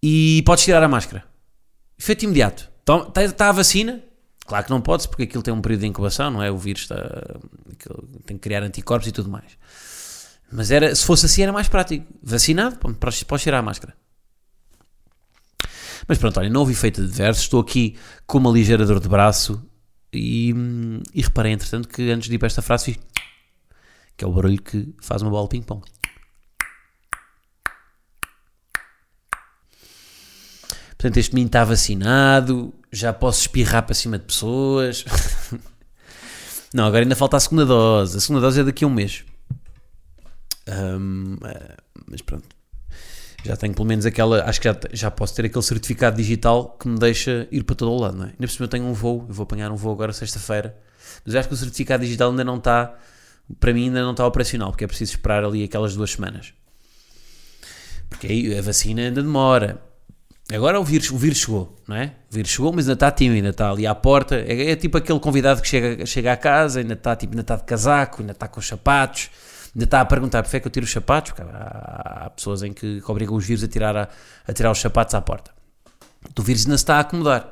e 0.04 0.44
podes 0.46 0.66
tirar 0.66 0.84
a 0.84 0.90
máscara. 0.90 1.24
Efeito 1.98 2.26
imediato. 2.26 2.70
Está, 2.82 3.24
está 3.24 3.48
a 3.48 3.54
vacina? 3.54 4.04
Claro 4.54 4.66
que 4.66 4.70
não 4.70 4.82
podes, 4.82 5.08
porque 5.08 5.24
aquilo 5.24 5.42
tem 5.42 5.52
um 5.52 5.62
período 5.64 5.82
de 5.82 5.88
incubação, 5.88 6.30
não 6.30 6.44
é? 6.44 6.52
O 6.52 6.60
vírus 6.60 6.84
está, 6.84 6.96
tem 8.24 8.38
que 8.38 8.44
criar 8.44 8.62
anticorpos 8.62 9.08
e 9.08 9.12
tudo 9.12 9.28
mais. 9.28 9.58
Mas 10.52 10.70
era, 10.70 10.94
se 10.96 11.04
fosse 11.04 11.26
assim 11.26 11.42
era 11.42 11.52
mais 11.52 11.68
prático. 11.68 12.06
Vacinado, 12.22 12.78
podes 12.78 13.26
tirar 13.42 13.58
a 13.58 13.62
máscara. 13.64 13.96
Mas 16.08 16.20
pronto, 16.20 16.40
olha, 16.40 16.52
não 16.52 16.60
houve 16.60 16.74
efeito 16.74 17.02
adverso. 17.02 17.42
Estou 17.42 17.62
aqui 17.62 17.98
com 18.28 18.38
uma 18.38 18.52
ligeira 18.52 18.86
dor 18.86 19.00
de 19.00 19.10
braço 19.10 19.60
e, 20.14 20.54
e 21.16 21.22
reparei, 21.24 21.54
entretanto, 21.54 21.88
que 21.88 22.12
antes 22.12 22.30
de 22.30 22.36
ir 22.36 22.38
para 22.38 22.46
esta 22.46 22.62
frase 22.62 22.86
fiz 22.86 23.00
que 24.16 24.24
é 24.24 24.28
o 24.28 24.32
barulho 24.32 24.62
que 24.62 24.94
faz 25.02 25.24
uma 25.24 25.32
bola 25.32 25.48
ping-pong. 25.48 25.82
Portanto, 31.04 31.18
este 31.18 31.34
menino 31.34 31.50
está 31.50 31.66
vacinado, 31.66 32.74
já 32.90 33.12
posso 33.12 33.42
espirrar 33.42 33.84
para 33.84 33.94
cima 33.94 34.18
de 34.18 34.24
pessoas. 34.24 35.04
Não, 36.74 36.86
agora 36.86 37.04
ainda 37.04 37.14
falta 37.14 37.36
a 37.36 37.42
segunda 37.42 37.66
dose. 37.66 38.16
A 38.16 38.22
segunda 38.22 38.40
dose 38.40 38.62
é 38.62 38.64
daqui 38.64 38.86
a 38.86 38.88
um 38.88 38.90
mês. 38.90 39.26
Um, 40.66 41.36
eh, 41.44 41.76
mas 42.10 42.22
pronto. 42.22 42.46
Já 43.44 43.58
tenho 43.58 43.74
pelo 43.74 43.86
menos 43.86 44.06
aquela. 44.06 44.46
Acho 44.46 44.62
que 44.62 44.70
já, 44.70 44.80
já 44.94 45.12
posso 45.12 45.36
ter 45.36 45.44
aquele 45.44 45.62
certificado 45.62 46.16
digital 46.16 46.78
que 46.80 46.88
me 46.88 46.98
deixa 46.98 47.50
ir 47.52 47.66
para 47.66 47.76
todo 47.76 47.92
o 47.92 48.00
lado, 48.00 48.16
não 48.16 48.24
é? 48.24 48.30
Ainda 48.30 48.38
por 48.38 48.50
cima 48.50 48.64
eu 48.64 48.70
tenho 48.70 48.86
um 48.86 48.94
voo. 48.94 49.26
Eu 49.28 49.34
vou 49.34 49.44
apanhar 49.44 49.70
um 49.74 49.76
voo 49.76 49.92
agora 49.92 50.14
sexta-feira. 50.14 50.74
Mas 51.26 51.36
acho 51.36 51.50
que 51.50 51.54
o 51.54 51.58
certificado 51.58 52.06
digital 52.06 52.30
ainda 52.30 52.46
não 52.46 52.56
está. 52.56 52.98
Para 53.60 53.74
mim, 53.74 53.88
ainda 53.88 54.02
não 54.04 54.12
está 54.12 54.26
operacional, 54.26 54.72
porque 54.72 54.86
é 54.86 54.88
preciso 54.88 55.12
esperar 55.12 55.44
ali 55.44 55.66
aquelas 55.66 55.98
duas 55.98 56.12
semanas. 56.12 56.54
Porque 58.10 58.26
aí 58.26 58.58
a 58.58 58.62
vacina 58.62 59.02
ainda 59.02 59.22
demora. 59.22 59.92
Agora 60.54 60.80
o 60.80 60.84
vírus, 60.84 61.10
o 61.10 61.18
vírus 61.18 61.40
chegou, 61.40 61.76
não 61.88 61.96
é? 61.96 62.14
O 62.30 62.36
vírus 62.36 62.52
chegou, 62.52 62.72
mas 62.72 62.86
ainda 62.86 62.94
está 62.94 63.12
tímido, 63.12 63.38
ainda 63.38 63.50
está 63.50 63.72
ali 63.72 63.88
à 63.88 63.96
porta. 63.96 64.36
É, 64.36 64.72
é, 64.72 64.76
tipo 64.76 64.98
aquele 64.98 65.20
convidado 65.20 65.62
que 65.62 65.68
chega, 65.68 66.06
chega 66.06 66.32
à 66.32 66.38
casa, 66.38 66.80
ainda 66.80 66.94
está, 66.94 67.16
tipo, 67.16 67.34
ainda 67.34 67.42
está 67.42 67.56
de 67.56 67.64
casaco, 67.64 68.22
ainda 68.22 68.34
está 68.34 68.48
com 68.48 68.60
os 68.60 68.68
sapatos, 68.68 69.30
ainda 69.74 69.86
está 69.86 70.02
a 70.02 70.06
perguntar 70.06 70.44
por 70.44 70.56
é 70.56 70.60
que 70.60 70.68
eu 70.68 70.72
tiro 70.72 70.86
os 70.86 70.92
sapatos, 70.92 71.32
porque 71.32 71.50
há, 71.52 72.26
há 72.26 72.30
pessoas 72.30 72.62
em 72.62 72.72
que, 72.72 73.02
que, 73.02 73.12
obrigam 73.12 73.36
os 73.36 73.46
vírus 73.46 73.64
a 73.64 73.68
tirar, 73.68 73.98
a, 73.98 74.10
a, 74.48 74.54
tirar 74.54 74.72
os 74.72 74.80
sapatos 74.80 75.16
à 75.16 75.22
porta. 75.22 75.52
O 76.38 76.42
vírus 76.44 76.66
ainda 76.66 76.78
se 76.78 76.84
está 76.84 76.98
a 76.98 77.00
acomodar. 77.00 77.52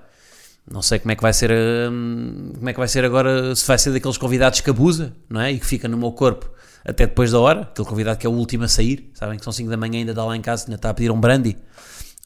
Não 0.69 0.83
sei 0.83 0.99
como 0.99 1.11
é 1.11 1.15
que 1.15 1.23
vai 1.23 1.33
ser, 1.33 1.51
hum, 1.51 2.51
como 2.55 2.69
é 2.69 2.73
que 2.73 2.79
vai 2.79 2.87
ser 2.87 3.03
agora, 3.03 3.55
se 3.55 3.65
vai 3.65 3.79
ser 3.79 3.91
daqueles 3.91 4.17
convidados 4.17 4.61
que 4.61 4.69
abusa, 4.69 5.11
não 5.27 5.41
é? 5.41 5.51
E 5.51 5.59
que 5.59 5.65
fica 5.65 5.87
no 5.87 5.97
meu 5.97 6.11
corpo 6.11 6.49
até 6.83 7.05
depois 7.05 7.31
da 7.31 7.39
hora, 7.39 7.61
aquele 7.61 7.87
convidado 7.87 8.17
que 8.17 8.25
é 8.25 8.29
o 8.29 8.33
último 8.33 8.63
a 8.63 8.67
sair, 8.67 9.11
sabem 9.13 9.37
que 9.37 9.43
são 9.43 9.53
5 9.53 9.69
da 9.69 9.77
manhã 9.77 9.99
ainda 9.99 10.11
está 10.11 10.25
lá 10.25 10.35
em 10.35 10.41
casa, 10.41 10.65
ainda 10.65 10.75
está 10.75 10.89
a 10.89 10.93
pedir 10.93 11.11
um 11.11 11.19
brandy. 11.19 11.57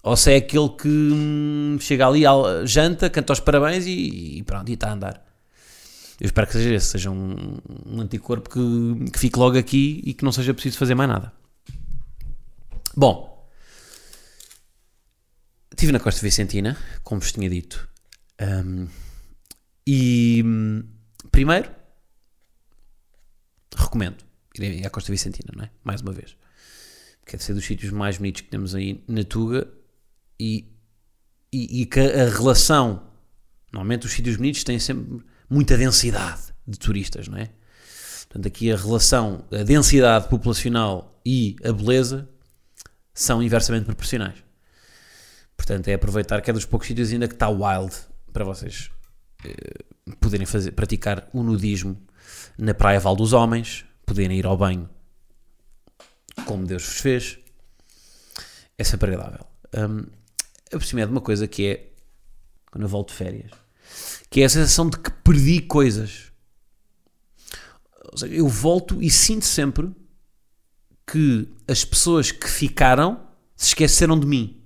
Ou 0.05 0.15
se 0.15 0.33
é 0.33 0.35
aquele 0.35 0.69
que 0.69 0.87
hum, 0.87 1.79
chega 1.81 2.05
ali, 2.05 2.21
janta, 2.63 3.09
canta 3.09 3.33
os 3.33 3.39
parabéns 3.39 3.87
e, 3.87 4.37
e, 4.37 4.43
pronto, 4.43 4.69
e 4.69 4.73
está 4.73 4.89
a 4.89 4.93
andar. 4.93 5.25
Eu 6.21 6.27
espero 6.27 6.45
que 6.45 6.53
seja 6.53 6.75
esse, 6.75 6.85
seja 6.85 7.09
um, 7.09 7.57
um 7.87 8.01
anticorpo 8.01 8.47
que, 8.47 9.09
que 9.11 9.17
fique 9.17 9.39
logo 9.39 9.57
aqui 9.57 10.03
e 10.05 10.13
que 10.13 10.23
não 10.23 10.31
seja 10.31 10.53
preciso 10.53 10.77
fazer 10.77 10.93
mais 10.93 11.09
nada. 11.09 11.33
Bom, 12.95 13.49
estive 15.71 15.91
na 15.91 15.99
Costa 15.99 16.21
Vicentina, 16.21 16.77
como 17.03 17.19
vos 17.19 17.31
tinha 17.31 17.49
dito. 17.49 17.89
Um, 18.39 18.87
e 19.87 20.43
hum, 20.45 20.83
primeiro, 21.31 21.71
recomendo 23.75 24.23
ir 24.59 24.85
à 24.85 24.89
Costa 24.91 25.11
Vicentina, 25.11 25.51
não 25.55 25.63
é? 25.63 25.71
Mais 25.83 26.01
uma 26.01 26.13
vez. 26.13 26.37
Quer 27.25 27.41
ser 27.41 27.55
dos 27.55 27.65
sítios 27.65 27.91
mais 27.91 28.17
bonitos 28.17 28.41
que 28.41 28.49
temos 28.49 28.75
aí 28.75 29.03
na 29.07 29.23
Tuga 29.23 29.67
e, 30.39 30.71
e, 31.51 31.81
e 31.81 31.85
que 31.85 31.99
a 31.99 32.29
relação, 32.29 33.07
normalmente 33.71 34.05
os 34.05 34.11
sítios 34.11 34.37
bonitos 34.37 34.63
têm 34.63 34.79
sempre 34.79 35.25
muita 35.49 35.77
densidade 35.77 36.41
de 36.67 36.77
turistas, 36.77 37.27
não 37.27 37.37
é? 37.37 37.49
Portanto, 38.27 38.47
aqui 38.47 38.71
a 38.71 38.75
relação, 38.75 39.45
a 39.51 39.63
densidade 39.63 40.27
populacional 40.27 41.21
e 41.25 41.55
a 41.63 41.71
beleza 41.71 42.27
são 43.13 43.41
inversamente 43.41 43.85
proporcionais. 43.85 44.43
Portanto, 45.55 45.87
é 45.87 45.93
aproveitar 45.93 46.41
que 46.41 46.49
é 46.49 46.53
dos 46.53 46.65
poucos 46.65 46.87
sítios 46.87 47.11
ainda 47.11 47.27
que 47.27 47.33
está 47.33 47.47
wild 47.47 47.95
para 48.33 48.43
vocês 48.43 48.91
eh, 49.45 49.85
poderem 50.19 50.45
fazer, 50.45 50.71
praticar 50.71 51.29
o 51.31 51.41
nudismo 51.41 51.97
na 52.57 52.73
Praia 52.73 52.99
Val 52.99 53.15
dos 53.15 53.31
Homens, 53.31 53.85
poderem 54.05 54.37
ir 54.37 54.45
ao 54.45 54.57
banho 54.57 54.89
como 56.45 56.65
Deus 56.65 56.83
vos 56.83 56.99
fez. 56.99 57.39
É 58.77 58.83
sempre 58.83 59.13
agradável. 59.13 59.47
Um, 59.73 60.05
aproximei 60.67 61.06
de 61.06 61.12
uma 61.12 61.21
coisa 61.21 61.47
que 61.47 61.65
é 61.65 61.89
quando 62.71 62.84
eu 62.84 62.89
volto 62.89 63.10
de 63.10 63.15
férias, 63.15 63.51
que 64.30 64.41
é 64.41 64.45
a 64.45 64.49
sensação 64.49 64.89
de 64.89 64.99
que 64.99 65.10
perdi 65.10 65.62
coisas. 65.62 66.32
Seja, 68.15 68.34
eu 68.34 68.47
volto 68.47 69.01
e 69.01 69.10
sinto 69.10 69.45
sempre 69.45 69.91
que 71.08 71.47
as 71.67 71.86
pessoas 71.86 72.32
que 72.32 72.49
ficaram 72.49 73.28
se 73.56 73.67
esqueceram 73.67 74.19
de 74.19 74.25
mim. 74.25 74.62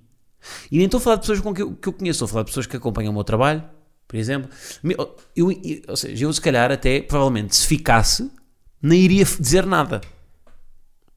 E 0.70 0.76
nem 0.76 0.86
estou 0.86 0.98
a 0.98 1.00
falar 1.00 1.16
de 1.16 1.22
pessoas 1.22 1.40
com 1.40 1.54
que 1.54 1.62
eu, 1.62 1.76
que 1.76 1.88
eu 1.88 1.92
conheço, 1.92 2.16
estou 2.16 2.26
a 2.26 2.28
falar 2.28 2.42
de 2.44 2.50
pessoas 2.50 2.66
que 2.66 2.76
acompanham 2.76 3.10
o 3.10 3.14
meu 3.14 3.24
trabalho, 3.24 3.62
por 4.08 4.16
exemplo. 4.16 4.50
Eu, 4.82 5.16
eu, 5.36 5.82
ou 5.88 5.96
seja, 5.96 6.24
eu 6.24 6.32
se 6.32 6.40
calhar 6.40 6.72
até, 6.72 7.02
provavelmente, 7.02 7.54
se 7.54 7.66
ficasse, 7.66 8.30
nem 8.82 9.00
iria 9.00 9.24
dizer 9.24 9.66
nada. 9.66 10.00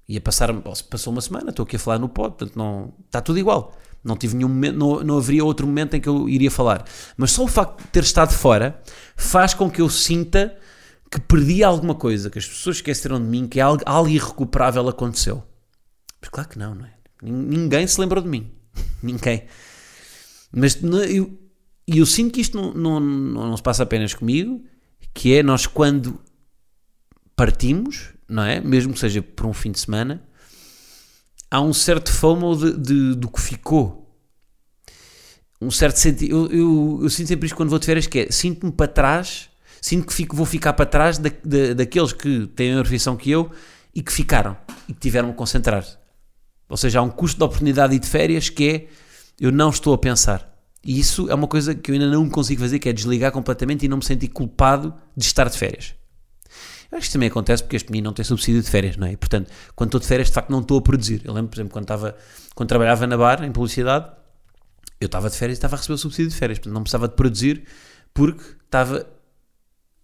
Ia 0.08 0.20
passar, 0.20 0.54
passou 0.90 1.14
uma 1.14 1.22
semana, 1.22 1.50
estou 1.50 1.64
aqui 1.64 1.78
a 1.78 1.80
falar 1.80 1.98
no 1.98 2.10
pod, 2.10 2.36
portanto 2.36 2.56
não, 2.58 2.94
está 3.06 3.22
tudo 3.22 3.40
igual. 3.40 3.76
Não 4.04 4.18
tive 4.18 4.36
nenhum 4.36 4.50
momento, 4.50 4.78
não, 4.78 5.04
não 5.04 5.18
haveria 5.18 5.46
outro 5.46 5.66
momento 5.66 5.96
em 5.96 6.02
que 6.02 6.10
eu 6.10 6.28
iria 6.28 6.52
falar. 6.52 6.86
Mas 7.16 7.32
só 7.32 7.44
o 7.44 7.48
facto 7.48 7.82
de 7.82 7.88
ter 7.88 8.04
estado 8.04 8.34
fora 8.34 8.82
faz 9.16 9.54
com 9.54 9.70
que 9.70 9.82
eu 9.82 9.90
sinta 9.90 10.58
que 11.10 11.22
perdi 11.22 11.64
alguma 11.64 11.96
coisa, 11.96 12.30
que 12.30 12.40
as 12.40 12.46
pessoas 12.46 12.78
esqueceram 12.78 13.20
de 13.20 13.28
mim, 13.28 13.48
que 13.48 13.62
algo, 13.62 13.84
algo 13.86 14.10
irrecuperável 14.10 14.90
aconteceu. 14.90 15.44
Mas 16.20 16.30
claro 16.30 16.50
que 16.50 16.58
não, 16.58 16.74
não 16.74 16.86
é? 16.86 16.94
Ninguém 17.22 17.86
se 17.88 18.00
lembrou 18.02 18.22
de 18.22 18.28
mim. 18.28 18.52
Ninguém. 19.02 19.44
Mas 20.52 20.80
eu, 21.10 21.40
eu 21.88 22.06
sinto 22.06 22.34
que 22.34 22.42
isto 22.42 22.58
não, 22.60 22.74
não, 22.74 23.00
não, 23.00 23.58
se 23.58 23.64
passa 23.64 23.84
apenas 23.84 24.14
comigo, 24.14 24.64
que 25.14 25.36
é 25.36 25.44
nós 25.44 25.66
quando 25.66 26.20
partimos, 27.36 28.14
não 28.28 28.44
é? 28.44 28.60
Mesmo 28.60 28.94
que 28.94 29.00
seja 29.00 29.22
por 29.22 29.46
um 29.46 29.54
fim 29.54 29.72
de 29.72 29.80
semana, 29.80 30.24
há 31.54 31.62
um 31.62 31.72
certo 31.72 32.12
FOMO 32.12 32.56
de, 32.56 32.78
de, 32.78 33.16
do 33.16 33.30
que 33.30 33.40
ficou. 33.40 34.12
Um 35.62 35.70
certo 35.70 35.98
sentido. 35.98 36.32
Eu, 36.32 36.52
eu, 36.52 37.00
eu, 37.04 37.10
sinto 37.12 37.28
sempre 37.28 37.46
isto 37.46 37.56
quando 37.56 37.70
vou 37.70 37.78
de 37.78 37.86
férias, 37.86 38.08
que 38.08 38.22
é 38.22 38.32
sinto-me 38.32 38.72
para 38.72 38.88
trás, 38.88 39.50
sinto 39.80 40.08
que 40.08 40.14
fico, 40.14 40.36
vou 40.36 40.48
ficar 40.48 40.74
para 40.74 40.88
trás 40.88 41.20
da, 41.20 41.30
da, 41.46 41.76
daqueles 41.76 42.12
que 42.12 42.48
têm 42.48 42.74
a 42.74 42.82
profissão 42.82 43.16
que 43.16 43.30
eu 43.30 43.52
e 43.94 44.02
que 44.02 44.12
ficaram 44.12 44.58
e 44.90 44.94
que 44.94 45.00
tiveram 45.00 45.30
a 45.30 45.34
concentrar. 45.34 45.86
Ou 46.68 46.76
seja, 46.76 47.00
há 47.00 47.04
um 47.04 47.10
custo 47.12 47.38
de 47.38 47.44
oportunidade 47.44 47.94
e 47.94 48.00
de 48.00 48.08
férias 48.08 48.50
que 48.50 48.70
é 48.70 48.88
eu 49.40 49.52
não 49.52 49.70
estou 49.70 49.94
a 49.94 49.98
pensar. 50.00 50.52
E 50.84 51.00
isso 51.00 51.30
é 51.30 51.36
uma 51.36 51.48
coisa 51.48 51.76
que 51.76 51.92
eu 51.92 51.94
ainda 51.94 52.10
não 52.10 52.28
consigo 52.28 52.62
fazer, 52.62 52.80
que 52.80 52.90
é 52.90 52.94
desligar 52.94 53.32
completamente 53.32 53.86
e 53.86 53.88
não 53.88 53.98
me 53.98 54.04
sentir 54.04 54.30
culpado 54.30 54.92
de 55.16 55.24
estar 55.24 55.48
de 55.48 55.58
férias. 55.58 55.94
Acho 56.94 57.08
que 57.08 57.14
também 57.14 57.30
acontece 57.30 57.64
porque 57.64 57.76
este 57.76 57.90
menino 57.92 58.06
não 58.06 58.14
tem 58.14 58.24
subsídio 58.24 58.62
de 58.62 58.70
férias, 58.70 58.98
não 58.98 59.08
é? 59.08 59.14
E, 59.14 59.18
portanto, 59.18 59.50
quando 59.76 59.90
estou 59.90 60.00
de 60.00 60.08
férias, 60.08 60.28
de 60.28 60.34
facto, 60.34 60.50
não 60.50 60.60
estou 60.60 60.78
a 60.78 60.82
produzir. 60.82 61.22
Eu 61.26 61.34
lembro, 61.34 61.50
por 61.50 61.56
exemplo, 61.56 61.74
quando, 61.74 61.86
estava, 61.86 62.16
quando 62.54 62.70
trabalhava 62.70 63.08
na 63.08 63.18
bar, 63.18 63.44
em 63.44 63.52
publicidade, 63.52 64.12
eu 65.02 65.08
estava 65.08 65.30
de 65.30 65.36
férias 65.36 65.58
e 65.58 65.60
estava 65.60 65.76
a 65.76 65.78
receber 65.78 65.94
o 65.96 65.98
subsídio 65.98 66.30
de 66.30 66.38
férias. 66.38 66.60
Portanto, 66.60 66.74
não 66.74 66.84
precisava 66.84 67.08
de 67.08 67.16
produzir 67.16 67.64
porque 68.14 68.44
estava 68.66 69.08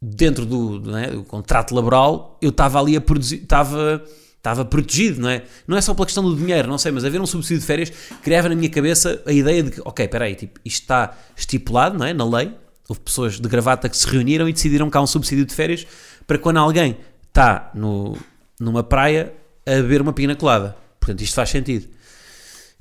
dentro 0.01 0.45
do, 0.45 0.79
do, 0.79 0.97
é? 0.97 1.11
do 1.11 1.23
contrato 1.23 1.75
laboral, 1.75 2.37
eu 2.41 2.49
estava 2.49 2.79
ali 2.79 2.95
a 2.95 3.01
produzir, 3.01 3.43
estava 3.43 4.03
estava 4.39 4.63
protegido, 4.63 5.21
não 5.21 5.29
é? 5.29 5.43
Não 5.67 5.75
é 5.75 5.81
só 5.81 5.93
pela 5.93 6.05
questão 6.05 6.23
do 6.23 6.33
dinheiro, 6.33 6.67
não 6.67 6.77
sei, 6.77 6.93
mas 6.93 7.03
haver 7.03 7.19
um 7.19 7.25
subsídio 7.25 7.59
de 7.59 7.65
férias 7.65 7.91
criava 8.23 8.47
na 8.47 8.55
minha 8.55 8.69
cabeça 8.69 9.21
a 9.25 9.33
ideia 9.33 9.61
de 9.61 9.71
que, 9.71 9.81
ok, 9.83 10.05
espera 10.05 10.25
aí, 10.25 10.35
tipo, 10.35 10.59
isto 10.63 10.83
está 10.83 11.13
estipulado, 11.35 11.97
não 11.97 12.05
é? 12.05 12.13
Na 12.13 12.25
lei, 12.25 12.55
houve 12.89 13.01
pessoas 13.01 13.39
de 13.39 13.47
gravata 13.47 13.87
que 13.87 13.95
se 13.95 14.07
reuniram 14.07 14.49
e 14.49 14.53
decidiram 14.53 14.89
que 14.89 14.97
há 14.97 15.01
um 15.01 15.07
subsídio 15.07 15.45
de 15.45 15.53
férias 15.53 15.85
para 16.25 16.37
quando 16.37 16.57
alguém 16.57 16.97
está 17.27 17.71
no, 17.73 18.17
numa 18.59 18.83
praia 18.83 19.33
a 19.65 19.71
beber 19.71 20.01
uma 20.01 20.13
pina 20.13 20.35
colada. 20.35 20.75
Portanto, 20.99 21.21
isto 21.21 21.35
faz 21.35 21.49
sentido. 21.49 21.87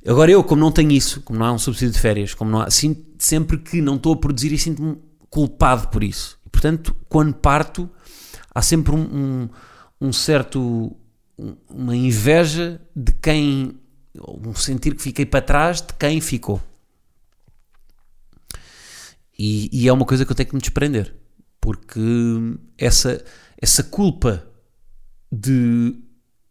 Agora 0.05 0.31
eu, 0.31 0.43
como 0.43 0.61
não 0.61 0.71
tenho 0.71 0.91
isso, 0.91 1.21
como 1.21 1.39
não 1.39 1.45
há 1.45 1.51
um 1.51 1.59
subsídio 1.59 1.93
de 1.93 1.99
férias, 1.99 2.33
como 2.33 2.49
não 2.49 2.61
há, 2.61 2.71
sinto 2.71 3.03
sempre 3.19 3.57
que 3.57 3.81
não 3.81 3.95
estou 3.95 4.13
a 4.13 4.17
produzir 4.17 4.51
e 4.51 4.57
sinto-me 4.57 4.97
culpado 5.29 5.89
por 5.89 6.03
isso. 6.03 6.39
Portanto, 6.51 6.95
quando 7.07 7.33
parto, 7.33 7.89
há 8.53 8.61
sempre 8.61 8.95
um, 8.95 9.01
um, 9.01 9.49
um 10.07 10.13
certo 10.13 10.95
uma 11.69 11.95
inveja 11.95 12.81
de 12.95 13.13
quem, 13.13 13.79
um 14.27 14.53
sentir 14.53 14.95
que 14.95 15.01
fiquei 15.01 15.25
para 15.25 15.41
trás 15.41 15.81
de 15.81 15.93
quem 15.93 16.19
ficou. 16.19 16.61
E, 19.39 19.69
e, 19.71 19.87
é 19.87 19.93
uma 19.93 20.05
coisa 20.05 20.25
que 20.25 20.31
eu 20.31 20.35
tenho 20.35 20.49
que 20.49 20.55
me 20.55 20.61
desprender, 20.61 21.15
porque 21.61 21.99
essa, 22.77 23.23
essa 23.57 23.81
culpa 23.81 24.45
de, 25.31 25.95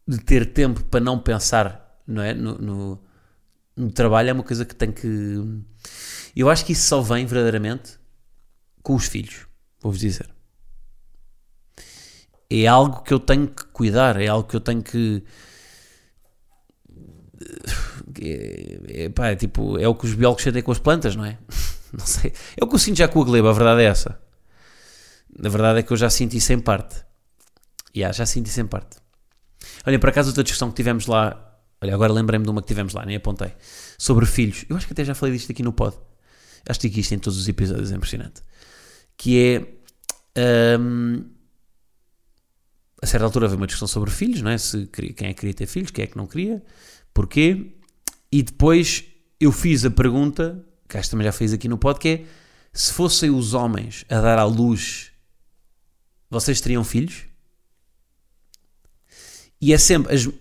de 0.06 0.18
ter 0.20 0.54
tempo 0.54 0.82
para 0.84 1.00
não 1.00 1.18
pensar 1.18 2.00
não 2.06 2.22
é? 2.22 2.32
no, 2.32 2.56
no, 2.56 3.04
no 3.76 3.92
trabalho 3.92 4.30
é 4.30 4.32
uma 4.32 4.42
coisa 4.42 4.64
que 4.64 4.74
tem 4.74 4.90
que. 4.90 5.36
Eu 6.34 6.48
acho 6.48 6.64
que 6.64 6.72
isso 6.72 6.86
só 6.88 7.02
vem 7.02 7.26
verdadeiramente 7.26 7.98
com 8.82 8.94
os 8.94 9.06
filhos, 9.06 9.46
vou-vos 9.82 10.00
dizer 10.00 10.30
é 12.50 12.66
algo 12.66 13.02
que 13.02 13.12
eu 13.12 13.20
tenho 13.20 13.46
que 13.46 13.64
cuidar, 13.66 14.20
é 14.20 14.26
algo 14.26 14.48
que 14.48 14.56
eu 14.56 14.60
tenho 14.60 14.82
que. 14.82 15.22
É, 18.20 19.04
é, 19.04 19.08
pá, 19.10 19.28
é 19.28 19.36
tipo, 19.36 19.78
é 19.78 19.86
o 19.86 19.94
que 19.94 20.06
os 20.06 20.14
biólogos 20.14 20.42
sentem 20.42 20.62
com 20.62 20.72
as 20.72 20.78
plantas, 20.78 21.14
não 21.14 21.24
é? 21.24 21.38
Não 21.92 22.06
sei. 22.06 22.32
É 22.56 22.66
que 22.66 22.74
eu 22.74 22.78
sinto 22.78 22.96
já 22.96 23.08
com 23.08 23.22
a 23.22 23.24
gleba, 23.24 23.50
a 23.50 23.52
verdade 23.52 23.82
é 23.82 23.84
essa. 23.84 24.20
A 25.44 25.48
verdade 25.48 25.80
é 25.80 25.82
que 25.82 25.92
eu 25.92 25.96
já 25.96 26.10
senti 26.10 26.36
isso 26.36 26.52
em 26.52 26.60
parte. 26.60 27.04
Yeah, 27.96 28.12
já 28.12 28.26
senti 28.26 28.48
isso 28.48 28.60
em 28.60 28.66
parte. 28.66 28.98
Olha, 29.86 29.98
por 29.98 30.08
acaso, 30.08 30.28
outra 30.28 30.42
discussão 30.42 30.70
que 30.70 30.76
tivemos 30.76 31.06
lá. 31.06 31.44
Olha, 31.80 31.94
agora 31.94 32.12
lembrei-me 32.12 32.44
de 32.44 32.50
uma 32.50 32.60
que 32.60 32.68
tivemos 32.68 32.92
lá, 32.92 33.06
nem 33.06 33.16
apontei. 33.16 33.52
Sobre 33.96 34.26
filhos. 34.26 34.64
Eu 34.68 34.76
acho 34.76 34.86
que 34.86 34.92
até 34.92 35.04
já 35.04 35.14
falei 35.14 35.34
disto 35.34 35.50
aqui 35.50 35.62
no 35.62 35.72
pod. 35.72 35.96
Acho 36.68 36.80
que 36.80 37.00
isto 37.00 37.14
em 37.14 37.18
todos 37.18 37.38
os 37.38 37.48
episódios, 37.48 37.92
é 37.92 37.96
impressionante. 37.96 38.42
Que 39.16 39.78
é. 40.36 40.78
Um, 40.78 41.24
a 43.00 43.06
certa 43.06 43.24
altura 43.24 43.46
havia 43.46 43.56
uma 43.56 43.66
discussão 43.66 43.88
sobre 43.88 44.10
filhos, 44.10 44.42
não 44.42 44.50
é? 44.50 44.58
Se, 44.58 44.86
quem 44.86 45.28
é 45.28 45.32
que 45.32 45.34
queria 45.34 45.54
ter 45.54 45.66
filhos, 45.66 45.90
quem 45.90 46.04
é 46.04 46.06
que 46.06 46.16
não 46.16 46.26
queria, 46.26 46.62
porquê. 47.14 47.76
E 48.30 48.42
depois 48.42 49.04
eu 49.40 49.52
fiz 49.52 49.84
a 49.84 49.90
pergunta, 49.90 50.64
que 50.88 50.96
acho 50.96 51.08
que 51.08 51.10
também 51.10 51.24
já 51.24 51.32
fiz 51.32 51.52
aqui 51.52 51.68
no 51.68 51.78
pod, 51.78 51.98
que 51.98 52.08
é, 52.08 52.24
se 52.72 52.92
fossem 52.92 53.30
os 53.30 53.54
homens 53.54 54.04
a 54.08 54.20
dar 54.20 54.38
à 54.38 54.44
luz, 54.44 55.10
vocês 56.30 56.60
teriam 56.60 56.84
filhos? 56.84 57.24
E 59.60 59.72
é 59.72 59.78
sempre, 59.78 60.14
as, 60.14 60.24
uh, 60.26 60.32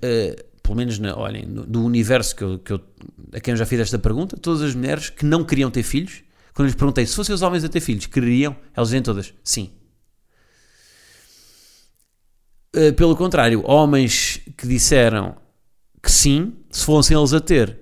pelo 0.62 0.76
menos 0.76 1.00
na, 1.00 1.18
olhem, 1.18 1.46
no, 1.46 1.66
do 1.66 1.84
universo 1.84 2.36
que 2.36 2.44
eu, 2.44 2.60
que 2.60 2.74
eu, 2.74 2.82
a 3.34 3.40
quem 3.40 3.54
eu 3.54 3.58
já 3.58 3.66
fiz 3.66 3.80
esta 3.80 3.98
pergunta, 3.98 4.38
todas 4.38 4.62
as 4.62 4.76
mulheres 4.76 5.10
que 5.10 5.26
não 5.26 5.44
queriam 5.44 5.72
ter 5.72 5.84
filhos, 5.84 6.24
quando 6.54 6.68
lhes 6.68 6.76
perguntei 6.76 7.06
se 7.06 7.16
fossem 7.16 7.34
os 7.34 7.42
homens 7.42 7.64
a 7.64 7.70
ter 7.70 7.80
filhos, 7.80 8.06
queriam? 8.06 8.56
Elas 8.76 8.90
dizem 8.90 9.02
todas, 9.02 9.34
sim. 9.44 9.72
Eh, 12.74 12.92
pelo 12.92 13.16
contrário, 13.16 13.64
homens 13.66 14.42
que 14.56 14.68
disseram 14.68 15.36
que 16.02 16.12
sim, 16.12 16.54
se 16.70 16.86
fossem 16.86 17.18
eles 17.18 17.34
a 17.34 17.40
ter, 17.40 17.80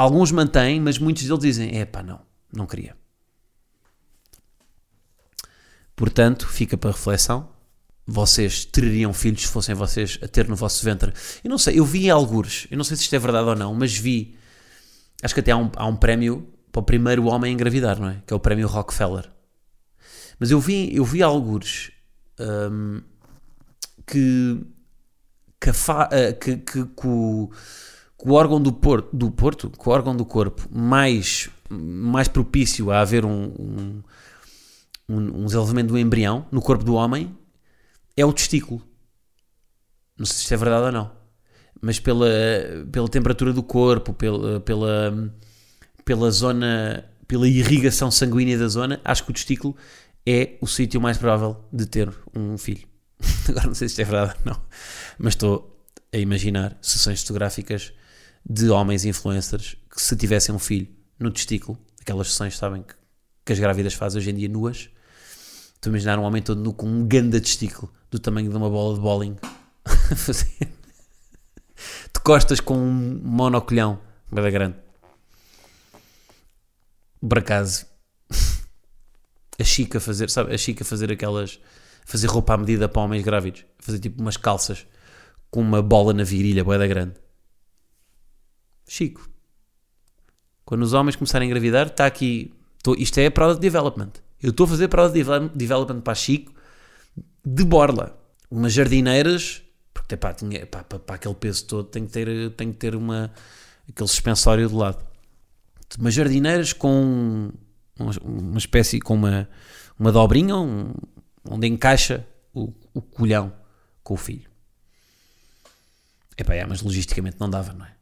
alguns 0.00 0.32
mantêm, 0.32 0.80
mas 0.80 0.98
muitos 0.98 1.24
deles 1.24 1.40
dizem: 1.40 1.78
é 1.78 1.84
pá, 1.84 2.02
não, 2.02 2.20
não 2.52 2.66
queria. 2.66 2.96
Portanto, 5.94 6.46
fica 6.48 6.76
para 6.76 6.90
reflexão. 6.90 7.50
Vocês 8.06 8.64
teriam 8.64 9.12
filhos 9.12 9.42
se 9.42 9.48
fossem 9.48 9.74
vocês 9.74 10.18
a 10.22 10.26
ter 10.26 10.48
no 10.48 10.56
vosso 10.56 10.84
ventre? 10.84 11.12
Eu 11.44 11.50
não 11.50 11.58
sei, 11.58 11.78
eu 11.78 11.84
vi 11.84 12.10
algures, 12.10 12.66
eu 12.70 12.76
não 12.76 12.82
sei 12.82 12.96
se 12.96 13.04
isto 13.04 13.14
é 13.14 13.18
verdade 13.18 13.48
ou 13.48 13.54
não, 13.54 13.74
mas 13.74 13.96
vi. 13.96 14.36
Acho 15.22 15.34
que 15.34 15.40
até 15.40 15.52
há 15.52 15.56
um, 15.56 15.70
há 15.76 15.86
um 15.86 15.94
prémio 15.94 16.48
para 16.72 16.80
o 16.80 16.82
primeiro 16.82 17.26
homem 17.26 17.50
a 17.50 17.54
engravidar, 17.54 18.00
não 18.00 18.08
é? 18.08 18.22
Que 18.26 18.32
é 18.32 18.36
o 18.36 18.40
prémio 18.40 18.66
Rockefeller. 18.66 19.30
Mas 20.38 20.50
eu 20.50 20.58
vi, 20.58 20.96
eu 20.96 21.04
vi 21.04 21.22
algures. 21.22 21.92
Hum, 22.40 23.02
que, 24.06 24.60
que, 25.60 25.70
eh, 26.10 26.32
que, 26.32 26.56
que, 26.56 26.84
que, 26.86 27.48
o, 28.24 28.32
órgão 28.32 28.60
do, 28.60 28.72
por, 28.72 29.08
do 29.12 29.30
Porto, 29.30 29.72
o 29.78 29.90
órgão 29.90 30.14
do 30.14 30.24
corpo 30.24 30.68
mais, 30.70 31.48
mais 31.68 32.28
propício 32.28 32.90
a 32.90 33.00
haver 33.00 33.24
um, 33.24 33.44
um, 33.44 34.02
um, 35.08 35.42
um 35.42 35.44
desenvolvimento 35.44 35.88
do 35.88 35.98
embrião 35.98 36.46
no 36.50 36.60
corpo 36.60 36.84
do 36.84 36.94
homem 36.94 37.36
é 38.16 38.24
o 38.24 38.32
testículo. 38.32 38.82
Não 40.18 40.26
sei 40.26 40.36
se 40.36 40.42
isto 40.42 40.54
é 40.54 40.56
verdade 40.56 40.86
ou 40.86 40.92
não. 40.92 41.10
Mas 41.80 41.98
pela, 41.98 42.28
pela 42.92 43.08
temperatura 43.08 43.52
do 43.52 43.62
corpo, 43.62 44.12
pela, 44.12 44.60
pela, 44.60 45.34
pela 46.04 46.30
zona, 46.30 47.04
pela 47.26 47.48
irrigação 47.48 48.10
sanguínea 48.10 48.58
da 48.58 48.68
zona, 48.68 49.00
acho 49.02 49.24
que 49.24 49.30
o 49.30 49.34
testículo 49.34 49.74
é 50.26 50.58
o 50.60 50.66
sítio 50.66 51.00
mais 51.00 51.16
provável 51.16 51.64
de 51.72 51.86
ter 51.86 52.12
um 52.34 52.58
filho. 52.58 52.86
Agora 53.48 53.66
não 53.66 53.74
sei 53.74 53.88
se 53.88 53.92
isto 53.92 54.00
é 54.00 54.04
verdade 54.04 54.38
ou 54.40 54.52
não, 54.52 54.62
mas 55.18 55.34
estou 55.34 55.82
a 56.12 56.18
imaginar 56.18 56.76
sessões 56.82 57.22
fotográficas 57.22 57.92
de 58.48 58.68
homens 58.70 59.04
influencers 59.04 59.76
que 59.90 60.00
se 60.00 60.16
tivessem 60.16 60.54
um 60.54 60.58
filho 60.58 60.88
no 61.18 61.30
testículo, 61.30 61.78
aquelas 62.00 62.28
sessões, 62.28 62.56
sabem, 62.56 62.82
que, 62.82 62.94
que 63.44 63.52
as 63.52 63.58
grávidas 63.58 63.94
fazem 63.94 64.20
hoje 64.20 64.30
em 64.30 64.34
dia 64.34 64.48
nuas. 64.48 64.88
A 65.84 65.88
imaginar 65.88 66.18
um 66.18 66.22
homem 66.22 66.42
todo 66.42 66.60
nu 66.60 66.74
com 66.74 66.86
um 66.86 67.06
ganda 67.06 67.40
testículo 67.40 67.90
do 68.10 68.18
tamanho 68.18 68.50
de 68.50 68.56
uma 68.56 68.68
bola 68.68 68.94
de 68.94 69.00
bowling. 69.00 69.36
de 72.12 72.20
costas 72.22 72.60
com 72.60 72.76
um 72.76 73.20
monocolhão, 73.22 73.98
bem 74.30 74.50
grande. 74.50 74.76
Por 77.26 77.38
acaso, 77.38 77.86
a 79.58 79.64
Chica 79.64 80.00
fazer, 80.00 80.30
sabe, 80.30 80.54
a 80.54 80.58
Chica 80.58 80.84
fazer 80.84 81.10
aquelas 81.12 81.58
fazer 82.04 82.26
roupa 82.26 82.54
à 82.54 82.56
medida 82.56 82.88
para 82.88 83.02
homens 83.02 83.22
grávidos. 83.22 83.64
Fazer 83.78 83.98
tipo 83.98 84.20
umas 84.20 84.36
calças 84.36 84.86
com 85.50 85.60
uma 85.60 85.82
bola 85.82 86.12
na 86.12 86.24
virilha, 86.24 86.64
boeda 86.64 86.86
grande. 86.86 87.14
Chico. 88.90 89.30
Quando 90.64 90.82
os 90.82 90.92
homens 90.92 91.14
começarem 91.14 91.46
a 91.46 91.48
engravidar, 91.48 91.86
está 91.86 92.06
aqui. 92.06 92.52
Tô, 92.82 92.94
isto 92.94 93.18
é 93.18 93.30
product 93.30 93.60
development. 93.60 94.10
Eu 94.42 94.50
estou 94.50 94.64
a 94.64 94.68
fazer 94.68 94.88
product 94.88 95.16
development 95.54 96.00
para 96.00 96.14
Chico 96.16 96.52
de 97.44 97.62
borla. 97.62 98.18
Umas 98.50 98.72
jardineiras, 98.72 99.62
porque 99.94 100.16
para, 100.16 100.34
aquele 101.06 101.34
peso 101.34 101.66
todo 101.66 101.84
tem 101.84 102.04
que 102.04 102.12
ter, 102.12 102.50
tem 102.56 102.72
que 102.72 102.78
ter 102.78 102.96
uma, 102.96 103.32
aquele 103.88 104.08
suspensório 104.08 104.68
do 104.68 104.76
lado. 104.76 105.06
Umas 105.96 106.12
jardineiras 106.12 106.72
com 106.72 107.52
uma, 107.96 108.12
uma 108.24 108.58
espécie, 108.58 108.98
com 108.98 109.14
uma, 109.14 109.48
uma 109.96 110.10
dobrinha, 110.10 110.56
um, 110.56 110.92
onde 111.48 111.68
encaixa 111.68 112.26
o, 112.52 112.72
o 112.92 113.00
colhão 113.00 113.52
com 114.02 114.14
o 114.14 114.16
filho. 114.16 114.50
Epá, 116.36 116.54
é, 116.54 116.66
mas 116.66 116.82
logisticamente 116.82 117.36
não 117.38 117.48
dava, 117.48 117.72
não 117.72 117.86
é? 117.86 117.99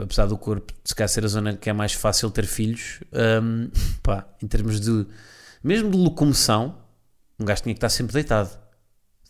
Apesar 0.00 0.26
do 0.26 0.36
corpo 0.36 0.72
se 0.84 0.94
calhar 0.94 1.08
ser 1.08 1.24
a 1.24 1.28
zona 1.28 1.56
que 1.56 1.70
é 1.70 1.72
mais 1.72 1.92
fácil 1.92 2.30
ter 2.30 2.46
filhos, 2.46 3.00
hum, 3.42 3.70
pá, 4.02 4.26
em 4.42 4.46
termos 4.46 4.80
de 4.80 5.06
mesmo 5.62 5.90
de 5.90 5.96
locomoção, 5.96 6.76
um 7.38 7.44
gajo 7.44 7.62
tinha 7.62 7.74
que 7.74 7.78
estar 7.78 7.88
sempre 7.88 8.12
deitado. 8.12 8.58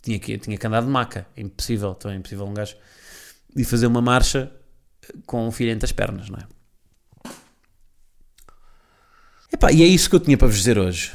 Tinha 0.03 0.18
que, 0.18 0.38
tinha 0.38 0.57
que 0.57 0.66
andar 0.66 0.83
de 0.83 0.88
maca. 0.88 1.27
É 1.37 1.42
impossível, 1.42 1.95
também 1.95 2.16
é 2.16 2.18
impossível 2.18 2.47
um 2.47 2.55
gajo 2.55 2.77
ir 3.55 3.64
fazer 3.64 3.87
uma 3.87 4.01
marcha 4.01 4.51
com 5.27 5.47
um 5.47 5.53
filho 5.53 5.71
entre 5.71 5.85
as 5.85 5.92
pernas, 5.92 6.29
não 6.29 6.38
é? 6.38 6.47
Epá, 9.53 9.71
e 9.71 9.83
é 9.83 9.87
isso 9.87 10.09
que 10.09 10.16
eu 10.16 10.21
tinha 10.21 10.38
para 10.38 10.49
vos 10.49 10.57
dizer 10.57 10.79
hoje. 10.79 11.12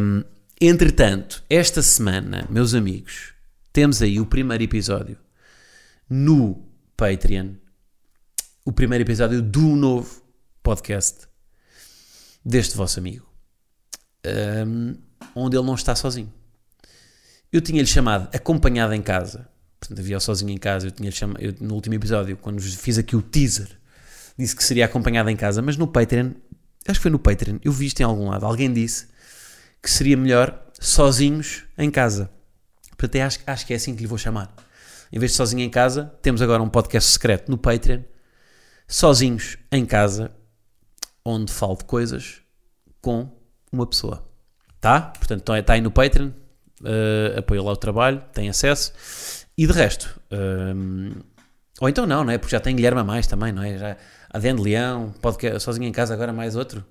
Hum, 0.00 0.24
entretanto, 0.60 1.44
esta 1.48 1.80
semana, 1.80 2.46
meus 2.50 2.74
amigos, 2.74 3.32
temos 3.72 4.02
aí 4.02 4.18
o 4.18 4.26
primeiro 4.26 4.64
episódio 4.64 5.16
no 6.10 6.66
Patreon. 6.96 7.54
O 8.66 8.72
primeiro 8.72 9.04
episódio 9.04 9.40
do 9.40 9.76
novo 9.76 10.20
podcast 10.60 11.28
deste 12.44 12.76
vosso 12.76 12.98
amigo. 12.98 13.24
Hum, 14.66 14.96
onde 15.36 15.56
ele 15.56 15.64
não 15.64 15.76
está 15.76 15.94
sozinho. 15.94 16.34
Eu 17.52 17.60
tinha-lhe 17.60 17.86
chamado 17.86 18.28
acompanhado 18.34 18.92
em 18.92 19.00
casa. 19.00 19.48
Portanto, 19.78 20.00
havia 20.00 20.18
sozinho 20.18 20.50
em 20.50 20.58
casa. 20.58 20.88
Eu 20.88 20.90
tinha 20.90 21.12
chamado, 21.12 21.40
eu, 21.40 21.54
no 21.60 21.74
último 21.76 21.94
episódio, 21.94 22.36
quando 22.36 22.60
fiz 22.60 22.98
aqui 22.98 23.14
o 23.14 23.22
teaser, 23.22 23.68
disse 24.36 24.56
que 24.56 24.64
seria 24.64 24.86
acompanhado 24.86 25.30
em 25.30 25.36
casa. 25.36 25.62
Mas 25.62 25.76
no 25.76 25.86
Patreon, 25.86 26.32
acho 26.88 26.98
que 26.98 27.02
foi 27.02 27.10
no 27.12 27.20
Patreon, 27.20 27.58
eu 27.62 27.70
vi 27.70 27.86
isto 27.86 28.00
em 28.00 28.04
algum 28.04 28.30
lado. 28.30 28.46
Alguém 28.46 28.72
disse 28.72 29.06
que 29.80 29.88
seria 29.88 30.16
melhor 30.16 30.60
sozinhos 30.80 31.62
em 31.78 31.88
casa. 31.88 32.28
Portanto, 32.98 33.14
eu 33.14 33.26
acho, 33.26 33.38
acho 33.46 33.64
que 33.64 33.74
é 33.74 33.76
assim 33.76 33.94
que 33.94 34.02
lhe 34.02 34.08
vou 34.08 34.18
chamar. 34.18 34.52
Em 35.12 35.20
vez 35.20 35.30
de 35.30 35.36
sozinho 35.36 35.62
em 35.62 35.70
casa, 35.70 36.12
temos 36.20 36.42
agora 36.42 36.60
um 36.60 36.68
podcast 36.68 37.12
secreto 37.12 37.48
no 37.48 37.56
Patreon. 37.56 38.02
Sozinhos 38.88 39.58
em 39.72 39.84
casa, 39.84 40.30
onde 41.24 41.52
falo 41.52 41.76
de 41.76 41.84
coisas 41.84 42.40
com 43.00 43.28
uma 43.72 43.86
pessoa. 43.86 44.24
Tá? 44.80 45.00
Portanto, 45.00 45.40
então 45.40 45.56
está 45.56 45.72
aí 45.72 45.80
no 45.80 45.90
Patreon, 45.90 46.28
uh, 46.28 47.38
apoia 47.38 47.62
lá 47.62 47.72
o 47.72 47.76
trabalho, 47.76 48.22
tem 48.32 48.48
acesso. 48.48 48.92
E 49.58 49.66
de 49.66 49.72
resto, 49.72 50.20
um, 50.30 51.12
ou 51.80 51.88
então 51.88 52.06
não, 52.06 52.24
não 52.24 52.32
é? 52.32 52.38
Porque 52.38 52.54
já 52.54 52.60
tem 52.60 52.76
Guilherme 52.76 53.00
a 53.00 53.04
mais 53.04 53.26
também, 53.26 53.52
não 53.52 53.62
é? 53.62 53.78
Já, 53.78 53.96
a 54.30 54.38
Dan 54.38 54.54
de 54.54 54.62
Leão, 54.62 55.14
podcast 55.20 55.60
sozinho 55.60 55.88
em 55.88 55.92
casa, 55.92 56.14
agora 56.14 56.32
mais 56.32 56.54
outro. 56.54 56.84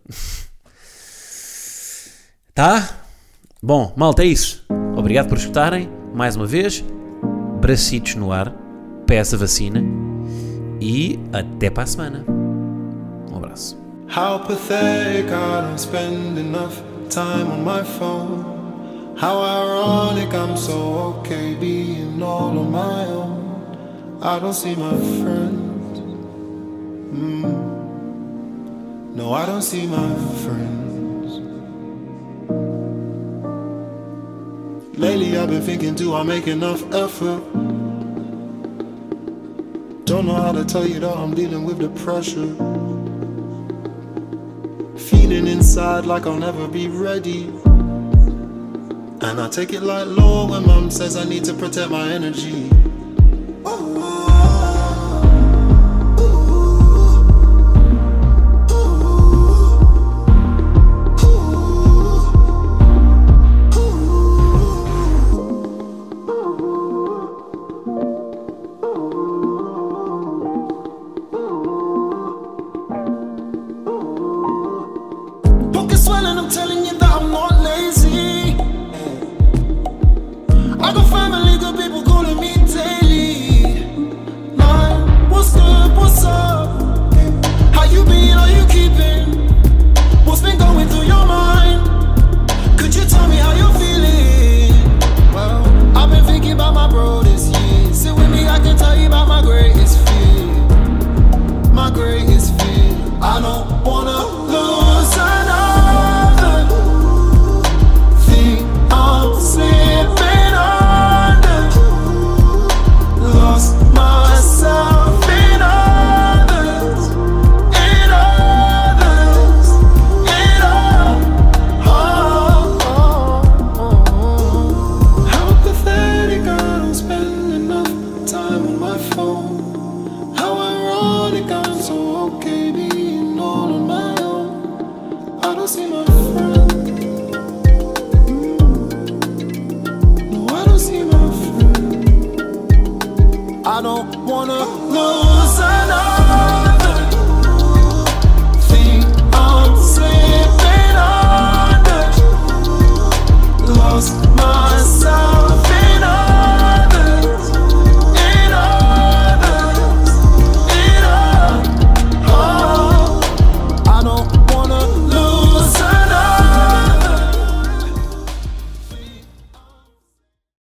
tá? 2.53 3.01
Bom, 3.61 3.93
malta, 3.95 4.23
é 4.23 4.27
isso. 4.27 4.65
Obrigado 4.97 5.29
por 5.29 5.37
escutarem. 5.37 5.89
Mais 6.13 6.35
uma 6.35 6.45
vez, 6.45 6.83
bracitos 7.59 8.15
no 8.15 8.31
ar, 8.31 8.53
peça 9.05 9.37
vacina 9.37 10.14
e 10.85 11.19
até 11.33 11.71
para 11.71 11.81
a 11.83 11.87
semana. 11.87 12.23
Um 12.29 13.37
abraço. 13.37 13.75
How 14.07 14.39
pathetic 14.39 15.31
I 15.31 15.61
don't 15.61 15.79
spend 15.79 16.37
enough 16.37 16.79
time 17.09 17.51
on 17.51 17.63
my 17.63 17.83
phone. 17.83 18.45
How 19.17 19.41
ironic 19.41 20.31
I'm 20.35 20.55
so 20.55 21.15
okay 21.19 21.55
being 21.55 22.21
all 22.21 22.55
on 22.55 22.71
my 22.71 23.05
own. 23.07 24.19
I 24.21 24.39
don't 24.39 24.53
see 24.53 24.75
my 24.75 24.95
friends. 25.21 25.99
Mm. 27.13 27.45
No, 29.15 29.33
I 29.33 29.45
don't 29.47 29.63
see 29.63 29.87
my 29.87 30.13
friends. 30.43 31.39
Lately 34.97 35.35
I've 35.35 35.49
been 35.49 35.63
thinking, 35.63 35.95
do 35.95 36.13
I 36.13 36.21
make 36.23 36.47
enough 36.47 36.83
effort? 36.93 37.41
Don't 40.05 40.27
know 40.27 40.35
how 40.35 40.51
to 40.51 40.63
tell 40.63 40.85
you 40.87 40.99
that 40.99 41.17
I'm 41.17 41.33
dealing 41.33 41.63
with 41.63 41.79
the 41.79 41.89
pressure. 42.03 42.45
Feeling 44.99 45.47
inside 45.47 46.05
like 46.05 46.27
I'll 46.27 46.37
never 46.37 46.67
be 46.67 46.87
ready. 46.87 47.45
And 49.25 49.41
I 49.41 49.49
take 49.49 49.73
it 49.73 49.81
like 49.81 50.05
law 50.05 50.47
when 50.47 50.67
mom 50.67 50.91
says 50.91 51.17
I 51.17 51.23
need 51.23 51.43
to 51.45 51.55
protect 51.55 51.89
my 51.89 52.07
energy. 52.07 52.69